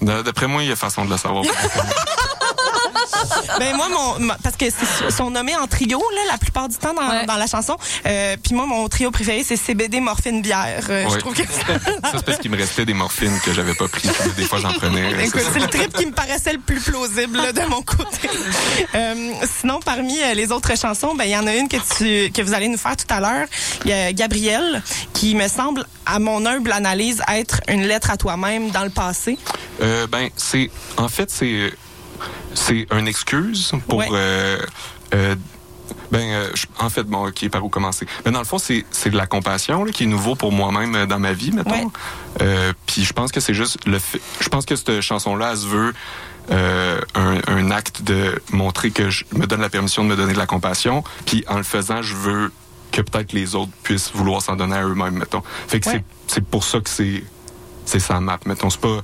D'après 0.00 0.46
moi, 0.46 0.62
il 0.62 0.68
y 0.68 0.72
a 0.72 0.76
façon 0.76 1.04
de 1.04 1.10
le 1.10 1.16
savoir. 1.16 1.44
Ben 3.58 3.76
moi 3.76 3.88
mon 3.88 4.18
ma- 4.26 4.36
parce 4.42 4.56
que 4.56 4.66
c'est 4.70 5.10
sont 5.10 5.30
nommés 5.30 5.56
en 5.56 5.66
trio 5.66 5.98
là 5.98 6.20
la 6.32 6.38
plupart 6.38 6.68
du 6.68 6.76
temps 6.76 6.92
dans, 6.94 7.06
Ouais. 7.08 7.26
dans 7.26 7.36
la 7.36 7.46
chanson. 7.46 7.76
Euh, 8.06 8.36
puis 8.42 8.54
moi 8.54 8.66
mon 8.66 8.88
trio 8.88 9.10
préféré 9.10 9.42
c'est 9.44 9.56
CBD 9.56 10.00
morphine 10.00 10.42
bière. 10.42 10.84
Euh, 10.90 11.06
Je 11.10 11.16
trouve 11.18 11.34
que 11.34 11.42
Ça, 11.46 12.12
c'est 12.16 12.24
parce 12.24 12.38
qu'il 12.38 12.50
me 12.50 12.56
restait 12.56 12.84
des 12.84 12.94
morphines 12.94 13.38
que 13.44 13.52
j'avais 13.52 13.74
pas 13.74 13.88
pris. 13.88 14.08
Des 14.36 14.44
fois, 14.44 14.58
j'en 14.60 14.72
prenais. 14.72 15.24
Écoute, 15.24 15.42
C'est 15.52 15.58
le 15.60 15.66
trip 15.68 15.92
qui 15.96 16.06
me 16.06 16.12
paraissait 16.12 16.52
le 16.52 16.58
plus 16.58 16.80
plausible 16.80 17.36
là, 17.38 17.52
de 17.52 17.62
mon 17.62 17.82
côté. 17.82 18.28
Euh, 18.94 19.32
sinon, 19.60 19.80
parmi 19.84 20.20
euh, 20.20 20.34
les 20.34 20.52
autres 20.52 20.76
chansons, 20.78 21.14
ben 21.14 21.24
il 21.24 21.30
y 21.30 21.36
en 21.36 21.46
a 21.46 21.54
une 21.54 21.68
que 21.68 21.76
tu 21.96 22.30
que 22.32 22.42
vous 22.42 22.54
allez 22.54 22.68
nous 22.68 22.78
faire 22.78 22.96
tout 22.96 23.06
à 23.12 23.20
l'heure. 23.20 23.46
Il 23.84 23.90
y 23.90 23.94
a 23.94 24.12
Gabrielle 24.12 24.82
qui 25.12 25.34
me 25.34 25.48
semble, 25.48 25.84
à 26.04 26.18
mon 26.18 26.44
humble 26.46 26.72
analyse, 26.72 27.22
être 27.32 27.60
une 27.68 27.86
lettre 27.86 28.10
à 28.10 28.16
toi-même 28.16 28.70
dans 28.70 28.84
le 28.84 28.90
passé. 28.90 29.38
Euh, 29.82 30.06
ben, 30.06 30.28
c'est. 30.36 30.70
En 30.96 31.08
fait, 31.08 31.30
c'est. 31.30 31.72
C'est 32.54 32.86
une 32.92 33.08
excuse 33.08 33.72
pour. 33.88 33.98
Ouais. 33.98 34.08
euh, 34.12 34.58
euh, 35.14 35.34
ben, 36.10 36.20
euh, 36.20 36.50
je- 36.54 36.66
en 36.78 36.88
fait, 36.90 37.04
bon, 37.04 37.28
ok, 37.28 37.48
par 37.48 37.64
où 37.64 37.68
commencer? 37.68 38.06
Ben, 38.24 38.32
dans 38.32 38.38
le 38.40 38.44
fond, 38.44 38.58
c'est 38.58 38.84
de 39.10 39.16
la 39.16 39.26
compassion 39.26 39.84
là, 39.84 39.92
qui 39.92 40.04
est 40.04 40.06
nouveau 40.06 40.34
pour 40.34 40.52
moi-même 40.52 41.06
dans 41.06 41.18
ma 41.18 41.32
vie, 41.32 41.52
mettons. 41.52 41.70
Ouais. 41.70 41.86
Euh, 42.42 42.72
Puis 42.86 43.04
je 43.04 43.12
pense 43.12 43.30
que 43.32 43.40
c'est 43.40 43.54
juste 43.54 43.78
le 43.86 43.98
fait. 43.98 44.20
Je 44.40 44.48
pense 44.48 44.64
que 44.66 44.74
cette 44.76 45.00
chanson-là, 45.00 45.50
elle 45.52 45.58
se 45.58 45.66
veut 45.66 45.94
euh, 46.50 47.00
un, 47.14 47.38
un 47.48 47.70
acte 47.70 48.02
de 48.02 48.40
montrer 48.52 48.90
que 48.92 49.10
je 49.10 49.24
me 49.32 49.46
donne 49.46 49.60
la 49.60 49.68
permission 49.68 50.04
de 50.04 50.08
me 50.08 50.16
donner 50.16 50.32
de 50.32 50.38
la 50.38 50.46
compassion. 50.46 51.02
Puis 51.24 51.44
en 51.48 51.56
le 51.56 51.62
faisant, 51.64 52.02
je 52.02 52.14
veux 52.14 52.52
que 52.92 53.00
peut-être 53.02 53.32
les 53.32 53.54
autres 53.56 53.72
puissent 53.82 54.12
vouloir 54.14 54.42
s'en 54.42 54.54
donner 54.56 54.76
à 54.76 54.84
eux-mêmes, 54.84 55.18
mettons. 55.18 55.42
Fait 55.68 55.80
que 55.80 55.88
Ouais. 55.90 56.04
c'est 56.28 56.44
pour 56.44 56.64
ça 56.64 56.80
que 56.80 56.88
c'est 56.88 57.22
sa 58.00 58.20
map, 58.20 58.38
mettons. 58.46 58.70
C'est 58.70 58.80
pas 58.80 59.02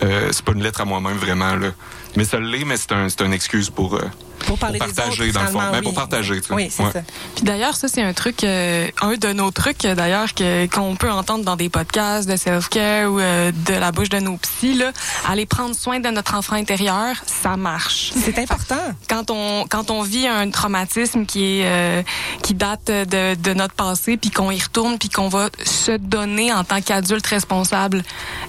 c'est 0.00 0.42
pas 0.44 0.52
une 0.52 0.62
lettre 0.62 0.80
à 0.80 0.84
moi-même 0.84 1.16
vraiment 1.16 1.56
là. 1.56 1.68
Mais 2.16 2.24
ça 2.24 2.40
l'est, 2.40 2.64
mais 2.64 2.76
c'est 2.76 2.92
un 2.92 3.08
une 3.08 3.32
excuse 3.32 3.70
pour 3.70 3.94
euh, 3.94 4.04
Pour 4.46 4.58
parler 4.58 4.78
pour 4.78 4.88
des 4.88 4.94
partager 4.94 5.24
autres, 5.28 5.32
dans 5.34 5.42
le 5.42 5.48
fond. 5.48 5.58
Ben, 5.58 5.70
oui. 5.78 5.82
pour 5.82 5.94
partager. 5.94 6.40
tu 6.40 6.48
sais. 6.48 6.54
Oui, 6.54 6.68
c'est 6.70 6.84
Ouais. 6.84 6.92
ça. 6.92 7.02
Puis 7.34 7.44
d'ailleurs, 7.44 7.76
ça, 7.76 7.88
c'est 7.88 8.02
un 8.02 8.12
truc, 8.12 8.44
euh, 8.44 8.86
un 9.02 9.14
de 9.16 9.32
nos 9.32 9.50
trucs, 9.50 9.84
euh, 9.84 9.94
d'ailleurs, 9.94 10.32
que- 10.34 10.66
qu'on 10.66 10.96
peut 10.96 11.10
entendre 11.10 11.44
dans 11.44 11.56
des 11.56 11.68
podcasts 11.68 12.28
de 12.28 12.36
self-care 12.36 13.10
ou 13.10 13.18
euh, 13.20 13.52
de 13.66 13.74
la 13.74 13.92
bouche 13.92 14.08
de 14.08 14.18
nos 14.18 14.36
psys, 14.38 14.74
là. 14.74 14.92
Aller 15.28 15.46
prendre 15.46 15.74
soin 15.74 16.00
de 16.00 16.08
notre 16.08 16.34
enfant 16.34 16.56
intérieur, 16.56 17.16
ça 17.26 17.56
marche. 17.56 18.12
C'est 18.16 18.38
important. 18.38 18.76
Quand 19.08 19.30
on, 19.30 19.66
quand 19.68 19.90
on 19.90 20.02
vit 20.02 20.26
un 20.26 20.50
traumatisme 20.50 21.26
qui 21.26 21.60
est, 21.60 21.64
euh, 21.66 22.02
qui 22.42 22.54
date 22.54 22.86
de, 22.86 23.34
de 23.34 23.54
notre 23.54 23.74
passé, 23.74 24.16
puis 24.16 24.30
qu'on 24.30 24.50
y 24.50 24.60
retourne, 24.60 24.98
puis 24.98 25.08
qu'on 25.08 25.28
va 25.28 25.50
se 25.64 25.92
donner 25.92 26.52
en 26.52 26.64
tant 26.64 26.80
qu'adulte 26.80 27.26
responsable 27.26 28.02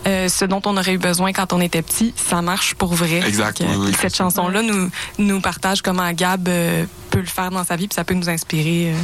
euh, 0.07 0.27
ce 0.29 0.45
dont 0.45 0.61
on 0.65 0.77
aurait 0.77 0.93
eu 0.93 0.97
besoin 0.97 1.33
quand 1.33 1.51
on 1.53 1.61
était 1.61 1.81
petit, 1.81 2.13
ça 2.15 2.41
marche 2.41 2.75
pour 2.75 2.93
vrai. 2.93 3.21
Exact, 3.27 3.61
Donc, 3.61 3.69
oui, 3.79 3.91
cette 3.99 4.15
chanson-là 4.15 4.61
nous, 4.61 4.89
nous 5.17 5.41
partage 5.41 5.78
comment 5.81 6.11
Gab 6.13 6.47
euh, 6.47 6.85
peut 7.11 7.19
le 7.19 7.25
faire 7.25 7.51
dans 7.51 7.63
sa 7.63 7.75
vie, 7.75 7.87
puis 7.87 7.95
ça 7.95 8.03
peut 8.03 8.13
nous 8.13 8.29
inspirer 8.29 8.91
euh, 8.93 8.95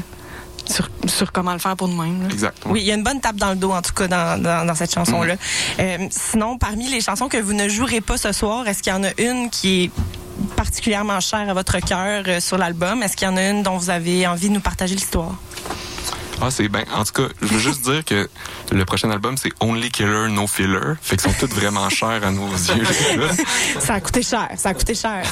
sur, 0.71 0.89
sur 1.07 1.31
comment 1.31 1.53
le 1.53 1.59
faire 1.59 1.75
pour 1.75 1.87
nous-mêmes. 1.87 2.23
là. 2.23 2.27
Exact. 2.33 2.65
ouais. 2.65 2.71
Oui, 2.73 2.81
il 2.81 2.85
y 2.87 2.91
a 2.91 2.95
une 2.95 3.03
bonne 3.03 3.21
tape 3.21 3.35
dans 3.35 3.49
le 3.51 3.55
dos, 3.55 3.71
en 3.71 3.81
tout 3.81 3.93
cas, 3.93 4.07
dans, 4.07 4.41
dans, 4.41 4.65
dans 4.65 4.75
cette 4.75 4.93
chanson-là. 4.93 5.35
Euh, 5.79 5.97
sinon, 6.09 6.57
parmi 6.57 6.87
les 6.89 7.01
chansons 7.01 7.27
que 7.27 7.37
vous 7.37 7.53
ne 7.53 7.67
jouerez 7.69 8.01
pas 8.01 8.17
ce 8.17 8.31
soir, 8.31 8.67
est-ce 8.67 8.81
qu'il 8.83 8.91
y 8.93 8.95
en 8.95 9.03
a 9.03 9.11
une 9.21 9.49
qui 9.49 9.83
est 9.85 9.91
particulièrement 10.55 11.19
chère 11.19 11.49
à 11.49 11.53
votre 11.53 11.77
cœur 11.79 12.23
euh, 12.27 12.39
sur 12.39 12.57
l'album? 12.57 13.03
Est-ce 13.03 13.15
qu'il 13.15 13.27
y 13.27 13.31
en 13.31 13.37
a 13.37 13.43
une 13.49 13.63
dont 13.63 13.77
vous 13.77 13.89
avez 13.89 14.25
envie 14.27 14.49
de 14.49 14.53
nous 14.55 14.59
partager 14.59 14.95
l'histoire? 14.95 15.35
Ah, 16.41 16.51
c'est 16.51 16.67
bien. 16.67 16.83
En 16.93 17.05
tout 17.05 17.13
cas, 17.13 17.29
je 17.41 17.47
veux 17.47 17.59
juste 17.59 17.81
dire 17.89 18.03
que 18.03 18.27
le 18.71 18.83
prochain 18.83 19.09
album, 19.09 19.37
c'est 19.37 19.51
Only 19.61 19.89
Killer, 19.89 20.27
No 20.29 20.47
Filler. 20.47 20.95
Fait 21.01 21.15
qu'ils 21.15 21.31
sont 21.31 21.37
toutes 21.39 21.53
vraiment 21.53 21.87
chères 21.89 22.25
à 22.25 22.31
nos 22.31 22.51
yeux. 22.51 22.83
Ça 23.79 23.93
a 23.93 24.01
coûté 24.01 24.21
cher, 24.21 24.49
ça 24.57 24.69
a 24.69 24.73
coûté 24.73 24.95
cher. 24.95 25.23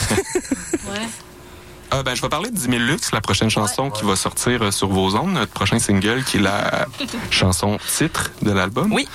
Ah, 1.96 2.02
ben, 2.02 2.16
je 2.16 2.24
vais 2.24 2.30
parler 2.30 2.50
de 2.50 2.56
10 2.56 2.64
000 2.64 2.78
Lux, 2.80 3.12
la 3.12 3.22
prochaine 3.22 3.52
chanson 3.52 3.92
qui 3.92 4.04
va 4.04 4.16
sortir 4.16 4.64
euh, 4.64 4.72
sur 4.72 4.88
vos 4.88 5.16
ondes, 5.16 5.34
notre 5.34 5.52
prochain 5.52 5.78
single, 5.78 6.24
qui 6.24 6.38
est 6.38 6.40
la 6.40 6.88
chanson 7.30 7.78
titre 7.98 8.32
de 8.42 8.50
l'album. 8.52 8.92
Oui. 8.92 9.08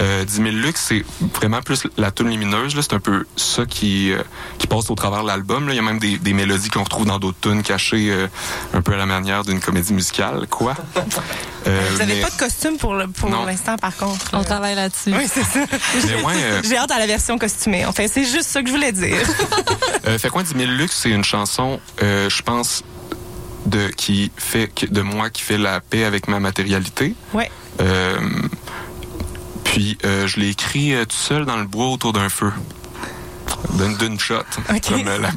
Euh, 0.00 0.24
10 0.24 0.32
000 0.36 0.46
Lux, 0.50 0.80
c'est 0.80 1.04
vraiment 1.34 1.60
plus 1.60 1.88
la 1.96 2.12
tune 2.12 2.30
lumineuse. 2.30 2.76
là. 2.76 2.82
C'est 2.82 2.92
un 2.94 3.00
peu 3.00 3.26
ça 3.34 3.66
qui, 3.66 4.12
euh, 4.12 4.22
qui 4.58 4.68
passe 4.68 4.90
au 4.90 4.94
travers 4.94 5.22
de 5.22 5.26
l'album. 5.26 5.66
Il 5.70 5.74
y 5.74 5.78
a 5.80 5.82
même 5.82 5.98
des, 5.98 6.18
des 6.18 6.32
mélodies 6.32 6.68
qu'on 6.70 6.84
retrouve 6.84 7.04
dans 7.06 7.18
d'autres 7.18 7.40
tunes 7.40 7.64
cachées, 7.64 8.10
euh, 8.12 8.28
un 8.74 8.80
peu 8.80 8.92
à 8.94 8.96
la 8.96 9.06
manière 9.06 9.42
d'une 9.42 9.58
comédie 9.58 9.92
musicale, 9.92 10.46
quoi. 10.48 10.74
Euh, 11.66 11.78
Vous 11.92 11.98
n'avez 11.98 12.14
mais- 12.14 12.20
pas 12.22 12.30
de 12.30 12.36
costume 12.38 12.78
pour 12.78 12.94
l'instant, 12.94 13.76
par 13.76 13.94
contre. 13.94 14.30
On 14.32 14.40
Euh, 14.40 14.44
travaille 14.44 14.74
là-dessus. 14.74 15.12
Oui, 15.14 15.26
c'est 15.30 15.44
ça. 15.44 15.58
Ouais, 16.24 16.32
euh, 16.36 16.62
J'ai 16.64 16.78
hâte 16.78 16.90
à 16.90 16.98
la 16.98 17.06
version 17.06 17.36
costumée. 17.36 17.84
En 17.84 17.92
fait, 17.92 18.08
c'est 18.08 18.24
juste 18.24 18.44
ça 18.48 18.62
que 18.62 18.68
je 18.68 18.72
voulais 18.72 18.92
dire. 18.92 19.18
Euh, 20.06 20.18
fait 20.18 20.30
quoi 20.30 20.42
10 20.42 20.54
000 20.56 20.70
Lux, 20.72 20.90
c'est 20.96 21.10
une 21.10 21.22
chanson, 21.22 21.78
euh, 22.02 22.19
je 22.28 22.42
pense, 22.42 22.82
de 23.66 23.88
qui 23.88 24.30
fait 24.36 24.68
que- 24.68 24.86
de 24.86 25.00
moi 25.02 25.30
qui 25.30 25.42
fait 25.42 25.58
la 25.58 25.80
paix 25.80 26.04
avec 26.04 26.28
ma 26.28 26.40
matérialité. 26.40 27.14
Ouais. 27.34 27.50
Euh, 27.80 28.18
puis 29.64 29.96
euh, 30.04 30.26
je 30.26 30.40
l'ai 30.40 30.48
écrit 30.50 30.94
euh, 30.94 31.04
tout 31.04 31.16
seul 31.16 31.44
dans 31.44 31.56
le 31.56 31.64
bois 31.66 31.86
autour 31.88 32.12
d'un 32.12 32.28
feu. 32.28 32.52
D'une 33.98 34.18
shot. 34.18 34.36
Ok. 34.70 34.88
Comme, 34.88 35.06
euh, 35.08 35.18
la- 35.18 35.30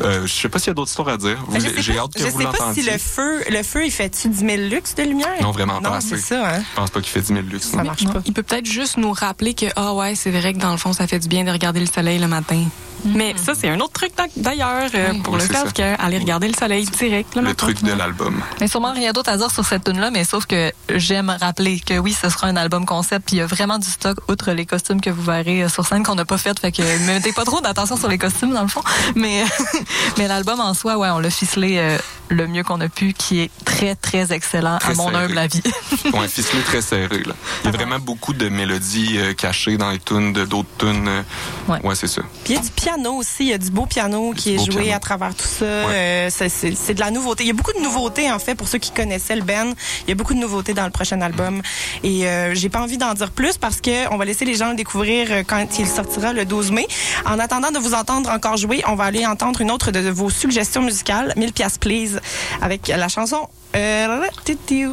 euh, 0.06 0.26
je 0.26 0.32
sais 0.32 0.48
pas 0.48 0.58
s'il 0.58 0.68
y 0.68 0.70
a 0.70 0.74
d'autres 0.74 0.90
histoires 0.90 1.08
à 1.08 1.16
dire. 1.16 1.38
Je 1.54 1.80
J'ai 1.80 1.94
pas- 1.94 2.00
hâte 2.02 2.12
que 2.14 2.20
je 2.20 2.24
vous 2.26 2.38
sais 2.38 2.44
pas 2.44 2.52
si 2.52 2.58
l'entendiez. 2.60 2.82
le 2.92 2.98
feu, 2.98 3.44
le 3.50 3.62
feu, 3.62 3.86
il 3.86 3.90
fait-tu 3.90 4.28
10 4.28 4.38
000 4.38 4.50
lux 4.68 4.94
de 4.94 5.02
lumière? 5.02 5.28
Non, 5.42 5.50
vraiment 5.50 5.80
pas 5.80 5.88
Non, 5.90 5.94
assez. 5.96 6.16
c'est 6.16 6.34
ça, 6.34 6.56
hein? 6.56 6.62
Je 6.70 6.76
pense 6.76 6.90
pas 6.90 7.00
qu'il 7.00 7.10
fait 7.10 7.20
10 7.20 7.28
000 7.28 7.40
luxe. 7.50 7.66
Ça 7.68 7.82
marche 7.82 8.04
pas. 8.04 8.20
Il 8.26 8.32
peut 8.32 8.42
peut-être 8.42 8.66
juste 8.66 8.96
nous 8.98 9.12
rappeler 9.12 9.54
que, 9.54 9.66
ah 9.76 9.94
ouais, 9.94 10.14
c'est 10.14 10.30
vrai 10.30 10.52
que 10.52 10.58
dans 10.58 10.72
le 10.72 10.78
fond, 10.78 10.92
ça 10.92 11.06
fait 11.06 11.18
du 11.18 11.28
bien 11.28 11.44
de 11.44 11.50
regarder 11.50 11.80
le 11.80 11.86
soleil 11.86 12.18
le 12.18 12.28
matin. 12.28 12.64
Mais 13.04 13.34
ça, 13.36 13.54
c'est 13.54 13.68
un 13.68 13.78
autre 13.80 13.92
truc 13.92 14.12
d'a- 14.16 14.24
d'ailleurs 14.36 14.90
euh, 14.94 15.08
Oui. 15.12 15.18
pour 15.20 15.34
Oui, 15.34 15.40
le 15.40 15.46
c'est 15.46 15.52
ça. 15.52 15.60
self-care. 15.62 15.96
Aller 16.00 16.18
regarder 16.18 16.48
le 16.48 16.54
soleil 16.54 16.84
direct 16.86 17.34
le, 17.36 17.54
truc 17.54 17.82
de 17.82 17.92
l'album. 17.92 18.42
Mais 18.60 18.68
sûrement 18.68 18.92
rien 18.92 19.12
d'autre 19.12 19.30
à 19.30 19.36
dire 19.36 19.50
sur 19.50 19.64
cette 19.64 19.84
tune 19.84 20.00
là 20.00 20.10
mais 20.10 20.24
sauf 20.24 20.46
que 20.46 20.72
j'aime 20.94 21.34
rappeler 21.40 21.80
que 21.80 21.98
oui, 21.98 22.12
ce 22.12 22.28
sera 22.28 22.46
un 22.48 22.56
album 22.56 22.84
concept, 22.86 23.26
puis 23.26 23.36
il 23.36 23.38
y 23.38 23.42
a 23.42 23.46
vraiment 23.46 23.78
du 23.78 23.88
stock 23.88 24.18
outre 24.28 24.52
les 24.52 24.66
costumes 24.66 25.00
que 25.00 25.10
vous 25.10 25.22
verrez 25.22 25.62
euh, 25.64 25.68
sur 25.68 25.86
scène 25.86 26.02
qu'on 26.02 26.14
n'a 26.14 26.24
pas 26.24 26.38
fait, 26.38 26.58
fait 26.58 26.72
que 26.72 26.82
ne 26.82 27.06
mettez 27.06 27.32
pas 27.32 27.44
trop 27.44 27.60
d'attention 27.60 27.96
sur 27.96 28.08
les 28.08 28.18
costumes 28.18 28.52
dans 28.52 28.62
le 28.62 28.68
fond. 28.68 28.82
Mais 29.14 29.44
mais 30.18 30.28
l'album 30.28 30.60
en 30.60 30.74
soi, 30.74 30.96
ouais, 30.98 31.08
on 31.10 31.18
l'a 31.18 31.30
ficelé 31.30 31.76
euh, 31.78 31.98
le 32.28 32.46
mieux 32.46 32.62
qu'on 32.62 32.80
a 32.80 32.88
pu, 32.88 33.12
qui 33.12 33.40
est 33.40 33.50
très 33.64 33.94
très 33.94 34.32
excellent 34.32 34.78
Très 34.78 34.92
à 34.92 34.94
mon 34.96 35.10
serré. 35.10 35.24
humble 35.24 35.38
avis. 35.38 35.62
Ouais, 36.12 36.28
ficelé 36.28 36.62
très 36.62 36.80
serré. 36.80 37.22
Là. 37.24 37.34
Il 37.64 37.70
y 37.70 37.74
a 37.74 37.76
vraiment 37.76 37.98
beaucoup 37.98 38.32
de 38.32 38.48
mélodies 38.48 39.18
euh, 39.18 39.34
cachées 39.34 39.76
dans 39.76 39.90
les 39.90 39.98
tunes, 39.98 40.32
de 40.32 40.44
d'autres 40.44 40.68
tunes. 40.78 41.06
euh. 41.08 41.22
Ouais. 41.68 41.80
ouais, 41.84 41.94
c'est 41.94 42.06
ça. 42.06 42.22
Puis 42.44 42.54
il 42.54 42.56
y 42.56 42.58
a 42.58 42.62
du 42.62 42.70
piano 42.88 43.12
aussi, 43.16 43.44
il 43.44 43.48
y 43.48 43.52
a 43.52 43.58
du 43.58 43.70
beau 43.70 43.84
piano 43.84 44.32
qui 44.34 44.56
Du 44.56 44.62
est 44.62 44.64
joué 44.64 44.82
piano. 44.84 44.96
à 44.96 44.98
travers 44.98 45.34
tout 45.34 45.46
ça. 45.46 45.64
Euh, 45.64 46.28
c'est- 46.30 46.48
c'est 46.48 46.74
c'est 46.74 46.94
de 46.94 47.00
la 47.00 47.10
nouveauté. 47.10 47.44
Il 47.44 47.48
y 47.48 47.50
a 47.50 47.52
beaucoup 47.52 47.74
de 47.74 47.80
nouveautés 47.80 48.30
en 48.32 48.38
fait 48.38 48.54
pour 48.54 48.66
ceux 48.66 48.78
qui 48.78 48.90
connaissaient 48.92 49.36
le 49.36 49.42
Ben. 49.42 49.74
Il 50.06 50.08
y 50.08 50.12
a 50.12 50.14
beaucoup 50.14 50.32
de 50.32 50.38
nouveautés 50.38 50.72
dans 50.72 50.84
le 50.84 50.90
prochain 50.90 51.20
album 51.20 51.60
et 52.02 52.26
euh, 52.26 52.54
j'ai 52.54 52.70
pas 52.70 52.80
envie 52.80 52.96
d'en 52.96 53.12
dire 53.12 53.30
plus 53.30 53.58
parce 53.58 53.82
que 53.82 54.08
on 54.12 54.16
va 54.16 54.24
laisser 54.24 54.46
les 54.46 54.54
gens 54.54 54.70
le 54.70 54.76
découvrir 54.76 55.26
euh, 55.30 55.42
quand 55.46 55.66
il 55.78 55.86
sortira 55.86 56.32
le 56.32 56.46
12 56.46 56.70
mai. 56.70 56.86
En 57.26 57.38
attendant 57.38 57.70
de 57.70 57.78
vous 57.78 57.92
entendre 57.92 58.30
encore 58.30 58.56
jouer, 58.56 58.82
on 58.88 58.94
va 58.94 59.04
aller 59.04 59.26
entendre 59.26 59.60
une 59.60 59.70
autre 59.70 59.90
de 59.90 60.08
vos 60.08 60.30
suggestions 60.30 60.80
musicales, 60.82 61.34
1000 61.36 61.52
pièces 61.52 61.76
please 61.78 62.20
avec 62.62 62.88
la 62.88 63.08
chanson 63.08 63.48
euh, 63.76 64.20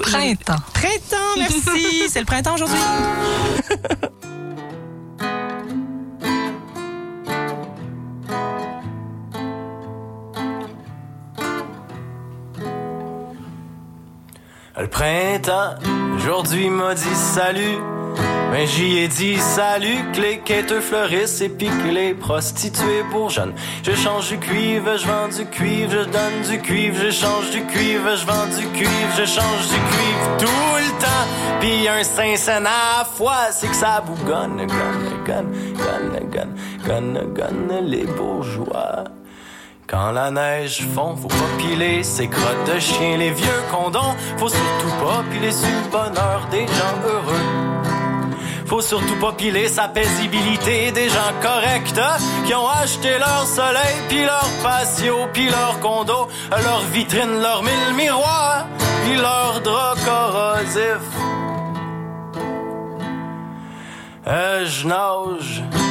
Printemps. 0.01 0.59
Printemps, 0.73 1.33
merci. 1.37 2.09
C'est 2.09 2.19
le 2.19 2.25
printemps 2.25 2.55
aujourd'hui. 2.55 2.77
Le 14.77 14.87
printemps, 14.87 15.75
aujourd'hui 16.17 16.69
m'a 16.69 16.93
dit 16.95 17.15
salut. 17.15 17.77
Mais 18.51 18.67
j'y 18.67 18.97
ai 18.97 19.07
dit 19.07 19.37
salut, 19.37 19.99
que 20.13 20.19
les 20.19 20.39
quêteux 20.39 20.81
fleurissent 20.81 21.39
et 21.39 21.47
puis 21.47 21.67
que 21.67 21.87
les 21.93 22.13
prostituées 22.13 23.03
bourgeonnent. 23.09 23.53
Je 23.83 23.93
change 23.93 24.29
du 24.29 24.37
cuivre, 24.37 24.97
je 24.97 25.07
vends 25.07 25.29
du 25.29 25.45
cuivre, 25.45 25.91
je 25.91 26.09
donne 26.09 26.41
du 26.49 26.59
cuivre, 26.59 26.97
je 27.01 27.09
change 27.09 27.51
du 27.51 27.65
cuivre, 27.65 28.15
je 28.17 28.25
vends 28.25 28.47
du 28.47 28.67
cuivre, 28.67 29.11
je 29.17 29.25
change 29.25 29.67
du 29.69 29.75
cuivre 29.75 30.37
tout 30.39 30.75
le 30.77 31.01
temps. 31.01 31.59
Puis 31.61 31.87
un 31.87 32.03
Saint-Saëns 32.03 32.65
à 32.65 32.99
la 32.99 33.05
fois, 33.05 33.51
c'est 33.51 33.67
que 33.67 33.75
ça 33.75 34.01
bougonne, 34.01 34.67
gonne, 34.67 35.23
gonne, 35.25 35.51
gonne, 35.77 36.29
gonne, 36.29 36.55
gonne, 36.85 37.33
gonne, 37.33 37.85
les 37.85 38.05
bourgeois. 38.05 39.05
Quand 39.87 40.11
la 40.11 40.31
neige 40.31 40.81
fond, 40.95 41.15
faut 41.15 41.27
pas 41.27 41.57
piler 41.59 42.01
ces 42.01 42.27
crottes 42.27 42.73
de 42.73 42.79
chien, 42.79 43.17
les 43.17 43.29
vieux 43.29 43.61
condons. 43.71 44.15
Faut 44.37 44.49
surtout 44.49 44.95
pas 44.99 45.23
piler 45.31 45.51
sur 45.51 45.67
le 45.67 45.91
bonheur 45.91 46.47
des 46.49 46.65
gens 46.65 46.97
heureux. 47.05 47.85
Faut 48.65 48.81
surtout 48.81 49.15
pas 49.17 49.33
piler 49.33 49.67
sa 49.67 49.87
paisibilité 49.87 50.91
des 50.91 51.07
gens 51.07 51.33
corrects 51.39 51.93
qui 52.47 52.55
ont 52.55 52.67
acheté 52.67 53.19
leur 53.19 53.45
soleil, 53.45 53.95
puis 54.09 54.25
leur 54.25 54.47
patio, 54.63 55.27
puis 55.31 55.49
leur 55.49 55.79
condo, 55.81 56.29
leur 56.49 56.81
vitrine, 56.91 57.41
leur 57.43 57.61
mille 57.61 57.95
miroirs, 57.95 58.65
puis 59.05 59.17
leur 59.17 59.61
drap 59.61 59.95
corrosif. 60.03 60.99
Euh, 64.25 64.65
je 64.65 64.87
nage 64.87 65.84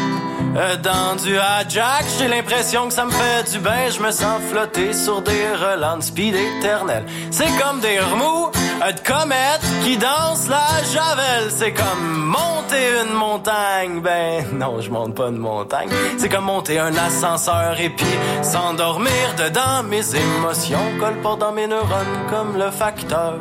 dans 0.55 1.17
du 1.17 1.35
Jack, 1.69 2.05
j'ai 2.19 2.29
l'impression 2.29 2.87
que 2.87 2.95
ça 2.95 3.05
me 3.05 3.11
fait 3.11 3.51
du 3.51 3.59
bien. 3.59 3.91
Je 3.91 4.01
me 4.01 4.11
sens 4.13 4.41
flotter 4.51 4.93
sur 4.93 5.21
des 5.21 5.49
relents 5.53 5.97
de 5.97 6.03
speed 6.03 6.35
éternel. 6.35 7.05
C'est 7.31 7.51
comme 7.61 7.81
des 7.81 7.99
remous 7.99 8.51
euh, 8.83 8.93
de 8.93 9.01
comètes 9.01 9.65
qui 9.83 9.97
dansent 9.97 10.49
la 10.49 10.83
javel. 10.93 11.51
C'est 11.51 11.73
comme 11.73 12.27
monter 12.27 13.01
une 13.05 13.15
montagne. 13.15 14.01
Ben 14.01 14.45
non, 14.53 14.81
je 14.81 14.91
monte 14.91 15.15
pas 15.15 15.29
une 15.29 15.39
montagne. 15.39 15.89
C'est 16.19 16.29
comme 16.29 16.45
monter 16.45 16.79
un 16.79 16.95
ascenseur 16.95 17.79
et 17.81 17.91
puis 17.91 18.07
s'endormir 18.43 19.35
dedans. 19.37 19.83
Mes 19.89 20.05
émotions 20.15 20.99
collent 21.01 21.23
pas 21.23 21.37
dans 21.37 21.53
mes 21.53 21.67
neurones 21.67 22.27
comme 22.31 22.57
le 22.57 22.71
facteur. 22.71 23.35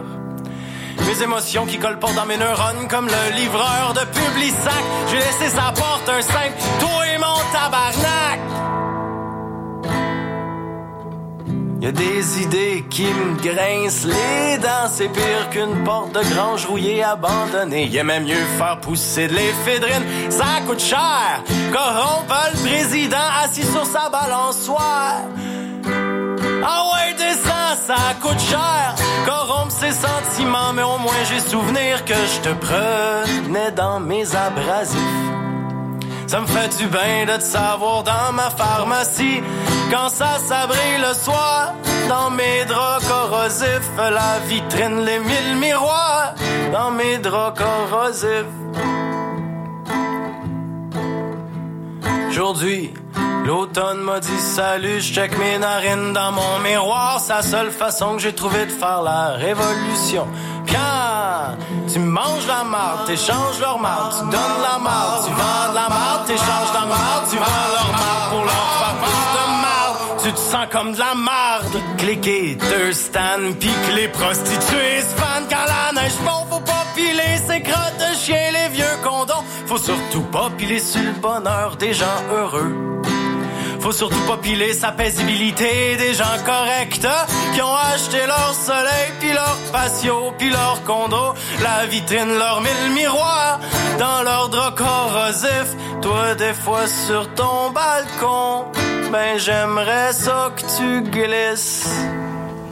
Mes 0.99 1.21
émotions 1.21 1.65
qui 1.65 1.77
pas 1.77 2.13
dans 2.15 2.25
mes 2.25 2.37
neurones 2.37 2.87
comme 2.89 3.07
le 3.07 3.35
livreur 3.35 3.93
de 3.93 4.01
Publisac. 4.01 4.83
J'ai 5.09 5.17
laissé 5.17 5.49
sa 5.55 5.71
porte 5.71 6.09
un 6.09 6.21
simple 6.21 6.57
toi 6.79 7.07
et 7.07 7.17
mon 7.17 7.39
tabarnak. 7.51 8.39
Y 11.81 11.87
a 11.87 11.91
des 11.91 12.41
idées 12.41 12.85
qui 12.89 13.03
me 13.03 13.35
grincent 13.41 14.07
les 14.07 14.57
dents, 14.57 14.87
c'est 14.89 15.09
pire 15.09 15.49
qu'une 15.51 15.83
porte 15.83 16.13
de 16.13 16.21
grange 16.33 16.65
rouillée 16.65 17.03
abandonnée. 17.03 17.87
Y 17.87 17.99
a 17.99 18.05
même 18.05 18.23
mieux 18.23 18.45
faire 18.57 18.79
pousser 18.79 19.27
de 19.27 19.33
l'éphédrine, 19.33 20.03
ça 20.29 20.61
coûte 20.65 20.79
cher. 20.79 21.43
Corrompre 21.73 22.51
le 22.53 22.69
président 22.69 23.17
assis 23.43 23.65
sur 23.65 23.85
sa 23.85 24.07
balançoire. 24.07 25.23
Ah 26.66 26.84
ouais, 26.91 27.14
descends, 27.14 27.76
ça 27.88 27.95
coûte 28.22 28.39
cher. 28.39 28.95
Corrompre 29.26 29.72
ses 29.72 29.91
sentiments, 29.91 30.74
mais 30.74 30.84
au 30.84 30.97
moins 30.97 31.24
j'ai 31.30 31.39
souvenir 31.39 32.03
que 32.05 32.14
je 32.14 32.39
te 32.41 32.53
prenais 32.53 33.72
dans 33.72 33.99
mes 33.99 34.26
abrasifs. 34.36 34.99
Ça 36.28 36.41
me 36.41 36.47
fait 36.47 36.76
du 36.78 36.88
bien 36.88 37.26
de 37.28 37.38
te 37.38 37.43
savoir 37.43 38.03
dans 38.03 38.34
ma 38.34 38.49
pharmacie 38.49 39.43
quand 39.91 40.09
ça 40.09 40.39
s'abrille 40.39 40.97
le 40.97 41.14
soir 41.14 41.74
dans 42.09 42.32
mes 42.32 42.66
draps 42.66 43.07
corrosifs 43.07 43.91
la 43.97 44.39
vitrine 44.47 45.05
les 45.05 45.20
mille 45.20 45.55
miroirs 45.59 46.34
dans 46.72 46.89
mes 46.89 47.20
draps 47.20 47.59
corrosifs 47.59 48.45
Aujourd'hui, 52.34 52.91
l'automne 53.45 54.01
m'a 54.01 54.19
dit 54.19 54.39
salut, 54.39 54.99
je 55.01 55.13
check 55.13 55.38
mes 55.38 55.59
narines 55.59 56.13
dans 56.13 56.31
mon 56.31 56.57
miroir. 56.63 57.19
C'est 57.19 57.31
la 57.31 57.43
seule 57.43 57.69
façon 57.69 58.15
que 58.15 58.23
j'ai 58.23 58.34
trouvé 58.34 58.65
de 58.65 58.71
faire 58.71 59.03
la 59.03 59.34
révolution. 59.34 60.25
Quand 60.65 61.55
tu 61.88 61.99
manges 61.99 62.47
la 62.47 62.63
marde, 62.63 63.05
t'échanges 63.05 63.59
leur 63.61 63.77
marde, 63.77 64.15
tu 64.17 64.23
donnes 64.31 64.61
la 64.63 64.79
marde, 64.79 65.25
tu 65.27 65.31
vends 65.31 65.69
de 65.69 65.75
la 65.75 65.89
marde, 65.89 66.25
t'échanges 66.25 66.73
la 66.73 66.86
marde, 66.88 67.23
tu 67.29 67.38
vends 67.38 67.67
leur 67.75 67.82
comme 70.71 70.93
de 70.93 70.99
la 70.99 71.15
marde. 71.15 71.81
Cliquer, 71.97 72.57
te 72.57 72.91
stand, 72.91 73.55
pis 73.59 73.67
que 73.87 73.95
les 73.95 74.07
prostituées 74.07 75.01
se 75.01 75.15
fanent 75.19 75.47
quand 75.49 75.65
la 75.67 76.01
neige 76.01 76.13
fond, 76.13 76.45
faut 76.49 76.59
pas 76.59 76.85
piler 76.95 77.37
ces 77.47 77.61
crottes 77.61 77.97
de 77.99 78.15
chien, 78.17 78.51
les 78.51 78.69
vieux 78.69 78.97
condons. 79.03 79.43
Faut 79.65 79.77
surtout 79.77 80.23
pas 80.31 80.49
piler 80.57 80.79
sur 80.79 81.01
le 81.01 81.11
bonheur 81.19 81.75
des 81.77 81.93
gens 81.93 82.19
heureux. 82.31 82.93
Faut 83.84 83.91
surtout 83.91 84.21
pas 84.21 84.38
piler 84.38 84.71
sa 84.71 84.93
paisibilité 84.93 85.97
des 85.97 86.13
gens 86.13 86.38
corrects 86.45 87.05
qui 87.53 87.61
ont 87.61 87.75
acheté 87.75 88.25
leur 88.25 88.53
soleil, 88.55 89.11
puis 89.19 89.34
leur 89.34 89.57
patio, 89.73 90.31
puis 90.38 90.49
leur 90.49 90.81
condo, 90.86 91.34
la 91.61 91.86
vitrine, 91.88 92.34
leur 92.38 92.61
mille 92.61 92.93
miroirs 92.95 93.59
dans 93.99 94.23
leur 94.23 94.47
drap 94.47 94.71
corrosif. 94.71 95.75
Toi, 96.01 96.34
des 96.36 96.53
fois 96.53 96.88
sur 96.88 97.27
ton 97.34 97.71
balcon, 97.71 98.67
ben 99.11 99.38
j'aimerais 99.38 100.13
ça 100.13 100.53
que 100.55 100.61
tu 100.77 101.01
glisses. 101.11 101.86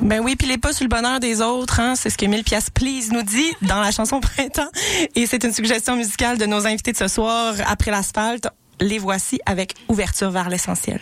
Ben 0.02 0.22
oui, 0.24 0.38
puis 0.38 0.48
les 0.48 0.58
pas 0.58 0.72
sur 0.72 0.86
le 0.86 0.90
bonheur 0.90 1.20
des 1.20 1.42
autres, 1.42 1.82
hein, 1.82 1.96
c'est 1.98 2.10
ce 2.10 2.18
que 2.18 2.26
1000 2.26 2.46
pièces 2.46 2.70
please 2.70 3.12
nous 3.12 3.24
dit 3.24 3.54
dans 3.64 3.82
la 3.82 3.92
chanson 3.92 4.22
Printemps. 4.22 4.72
Et 5.16 5.28
c'est 5.28 5.44
une 5.44 5.52
suggestion 5.52 5.98
musicale 5.98 6.38
de 6.38 6.46
nos 6.46 6.66
invités 6.66 6.94
de 6.94 6.98
ce 6.98 7.10
soir 7.10 7.54
après 7.68 7.92
l'asphalte. 7.92 8.48
Les 8.82 8.98
voici 8.98 9.40
avec 9.46 9.76
ouverture 9.90 10.32
vers 10.32 10.50
l'essentiel. 10.50 11.00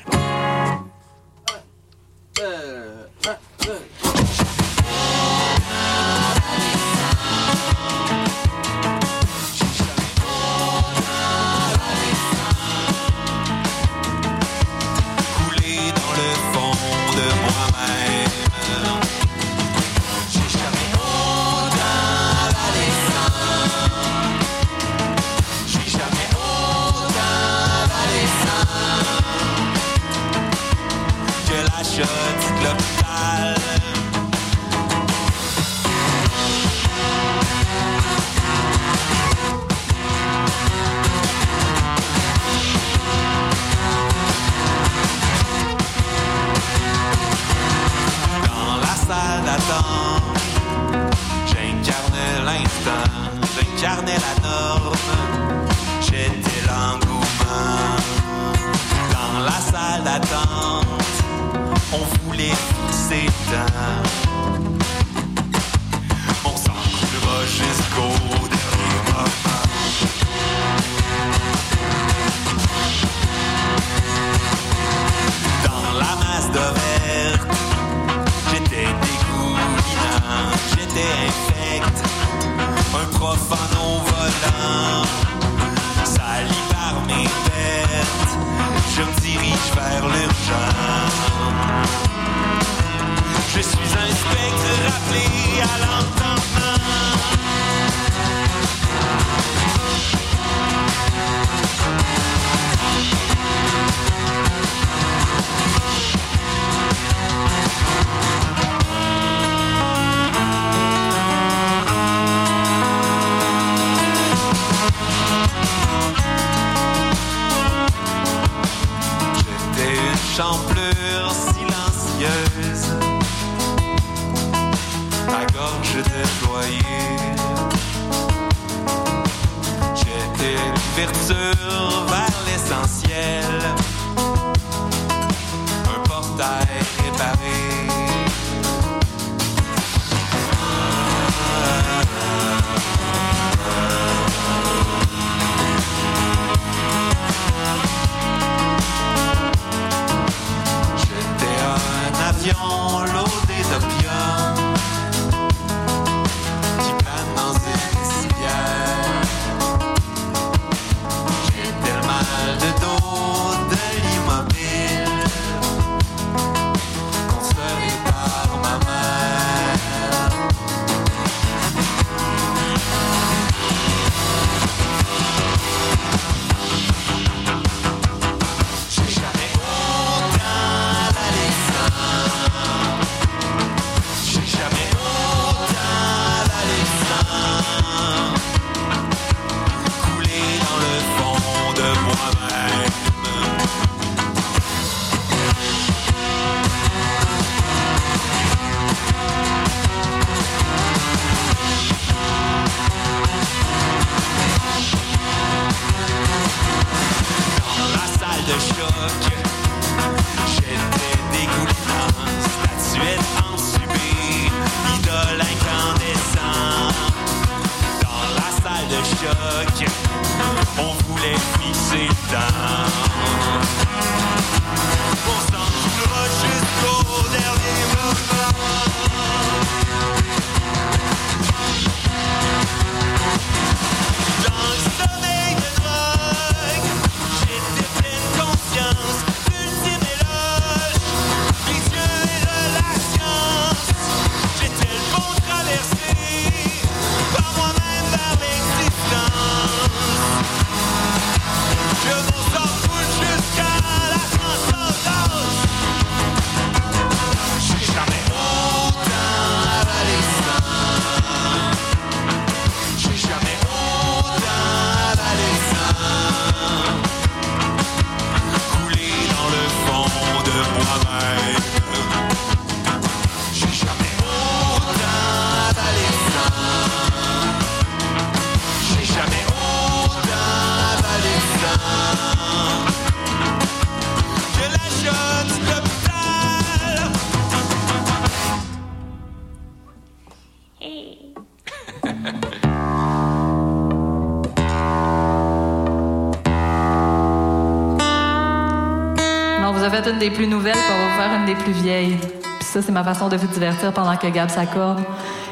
une 300.20 300.30
des 300.30 300.36
plus 300.36 300.48
nouvelles, 300.48 300.74
puis 300.74 300.82
on 300.92 301.10
vous 301.10 301.22
faire 301.22 301.40
une 301.40 301.46
des 301.46 301.56
plus 301.56 301.72
vieilles. 301.72 302.18
Puis 302.42 302.68
ça, 302.68 302.82
c'est 302.82 302.92
ma 302.92 303.04
façon 303.04 303.30
de 303.30 303.38
vous 303.38 303.48
divertir 303.48 303.94
pendant 303.94 304.18
que 304.18 304.28
Gab 304.28 304.50
s'accorde. 304.50 305.00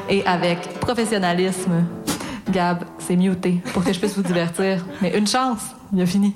Et 0.09 0.25
avec 0.25 0.79
professionnalisme, 0.79 1.85
Gab 2.49 2.83
s'est 2.99 3.15
muté 3.15 3.61
pour 3.73 3.83
que 3.83 3.93
je 3.93 3.99
puisse 3.99 4.15
vous 4.15 4.23
divertir. 4.23 4.83
Mais 5.01 5.17
une 5.17 5.27
chance, 5.27 5.61
il 5.93 6.01
a 6.01 6.05
fini. 6.05 6.35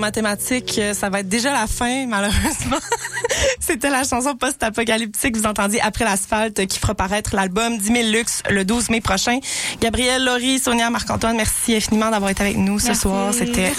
Mathématiques, 0.00 0.78
euh, 0.78 0.94
ça 0.94 1.08
va 1.08 1.20
être 1.20 1.28
déjà 1.28 1.52
la 1.52 1.66
fin, 1.66 2.06
malheureusement. 2.06 2.78
C'était 3.70 3.88
la 3.88 4.02
chanson 4.02 4.34
post-apocalyptique, 4.34 5.36
vous 5.36 5.46
entendiez 5.46 5.80
Après 5.80 6.04
l'asphalte, 6.04 6.66
qui 6.66 6.80
fera 6.80 6.96
paraître 6.96 7.36
l'album 7.36 7.78
10 7.78 7.86
000 7.86 7.98
Luxe 8.10 8.42
le 8.50 8.64
12 8.64 8.90
mai 8.90 9.00
prochain. 9.00 9.38
Gabriel, 9.80 10.24
Laurie, 10.24 10.58
Sonia, 10.58 10.90
Marc-Antoine, 10.90 11.36
merci 11.36 11.76
infiniment 11.76 12.10
d'avoir 12.10 12.32
été 12.32 12.42
avec 12.42 12.56
nous 12.56 12.80
ce 12.80 12.94
soir. 12.94 13.32
C'était 13.32 13.70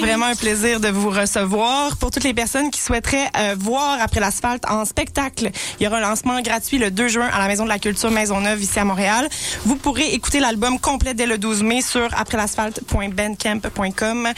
vraiment 0.00 0.26
un 0.26 0.34
plaisir 0.34 0.80
de 0.80 0.88
vous 0.88 1.08
recevoir. 1.08 1.96
Pour 1.96 2.10
toutes 2.10 2.24
les 2.24 2.34
personnes 2.34 2.70
qui 2.70 2.82
souhaiteraient 2.82 3.30
euh, 3.38 3.56
voir 3.58 3.96
Après 4.02 4.20
l'asphalte 4.20 4.68
en 4.68 4.84
spectacle, 4.84 5.50
il 5.80 5.84
y 5.84 5.86
aura 5.86 5.96
un 5.96 6.00
lancement 6.00 6.38
gratuit 6.42 6.76
le 6.76 6.90
2 6.90 7.08
juin 7.08 7.30
à 7.32 7.38
la 7.38 7.48
Maison 7.48 7.64
de 7.64 7.70
la 7.70 7.78
Culture 7.78 8.10
Maisonneuve 8.10 8.62
ici 8.62 8.78
à 8.78 8.84
Montréal. 8.84 9.30
Vous 9.64 9.76
pourrez 9.76 10.12
écouter 10.12 10.40
l'album 10.40 10.78
complet 10.78 11.14
dès 11.14 11.24
le 11.24 11.38
12 11.38 11.62
mai 11.62 11.80
sur 11.80 12.10
aprèslasphalte.bandcamp.com. 12.14 14.28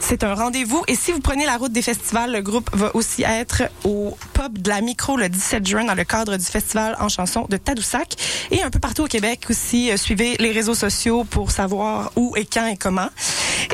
C'est 0.00 0.24
un 0.24 0.34
rendez-vous. 0.34 0.82
Et 0.88 0.96
si 0.96 1.12
vous 1.12 1.20
prenez 1.20 1.46
la 1.46 1.56
route 1.56 1.70
des 1.70 1.82
festivals, 1.82 2.32
le 2.32 2.42
groupe 2.42 2.68
va 2.72 2.90
aussi 2.96 3.22
être 3.22 3.62
au 3.84 4.16
pub 4.32 4.58
de 4.58 4.68
la 4.70 4.80
Micro 4.80 5.16
le 5.16 5.28
17 5.28 5.66
juin 5.66 5.84
dans 5.84 5.94
le 5.94 6.04
cadre 6.04 6.36
du 6.36 6.44
festival 6.44 6.96
en 7.00 7.08
chanson 7.08 7.46
de 7.48 7.56
Tadoussac 7.56 8.14
et 8.50 8.62
un 8.62 8.70
peu 8.70 8.78
partout 8.78 9.04
au 9.04 9.06
Québec 9.06 9.46
aussi. 9.50 9.90
Euh, 9.90 9.96
Suivez 9.96 10.36
les 10.38 10.52
réseaux 10.52 10.74
sociaux 10.74 11.24
pour 11.24 11.50
savoir 11.50 12.12
où 12.16 12.34
et 12.36 12.44
quand 12.44 12.66
et 12.66 12.76
comment. 12.76 13.08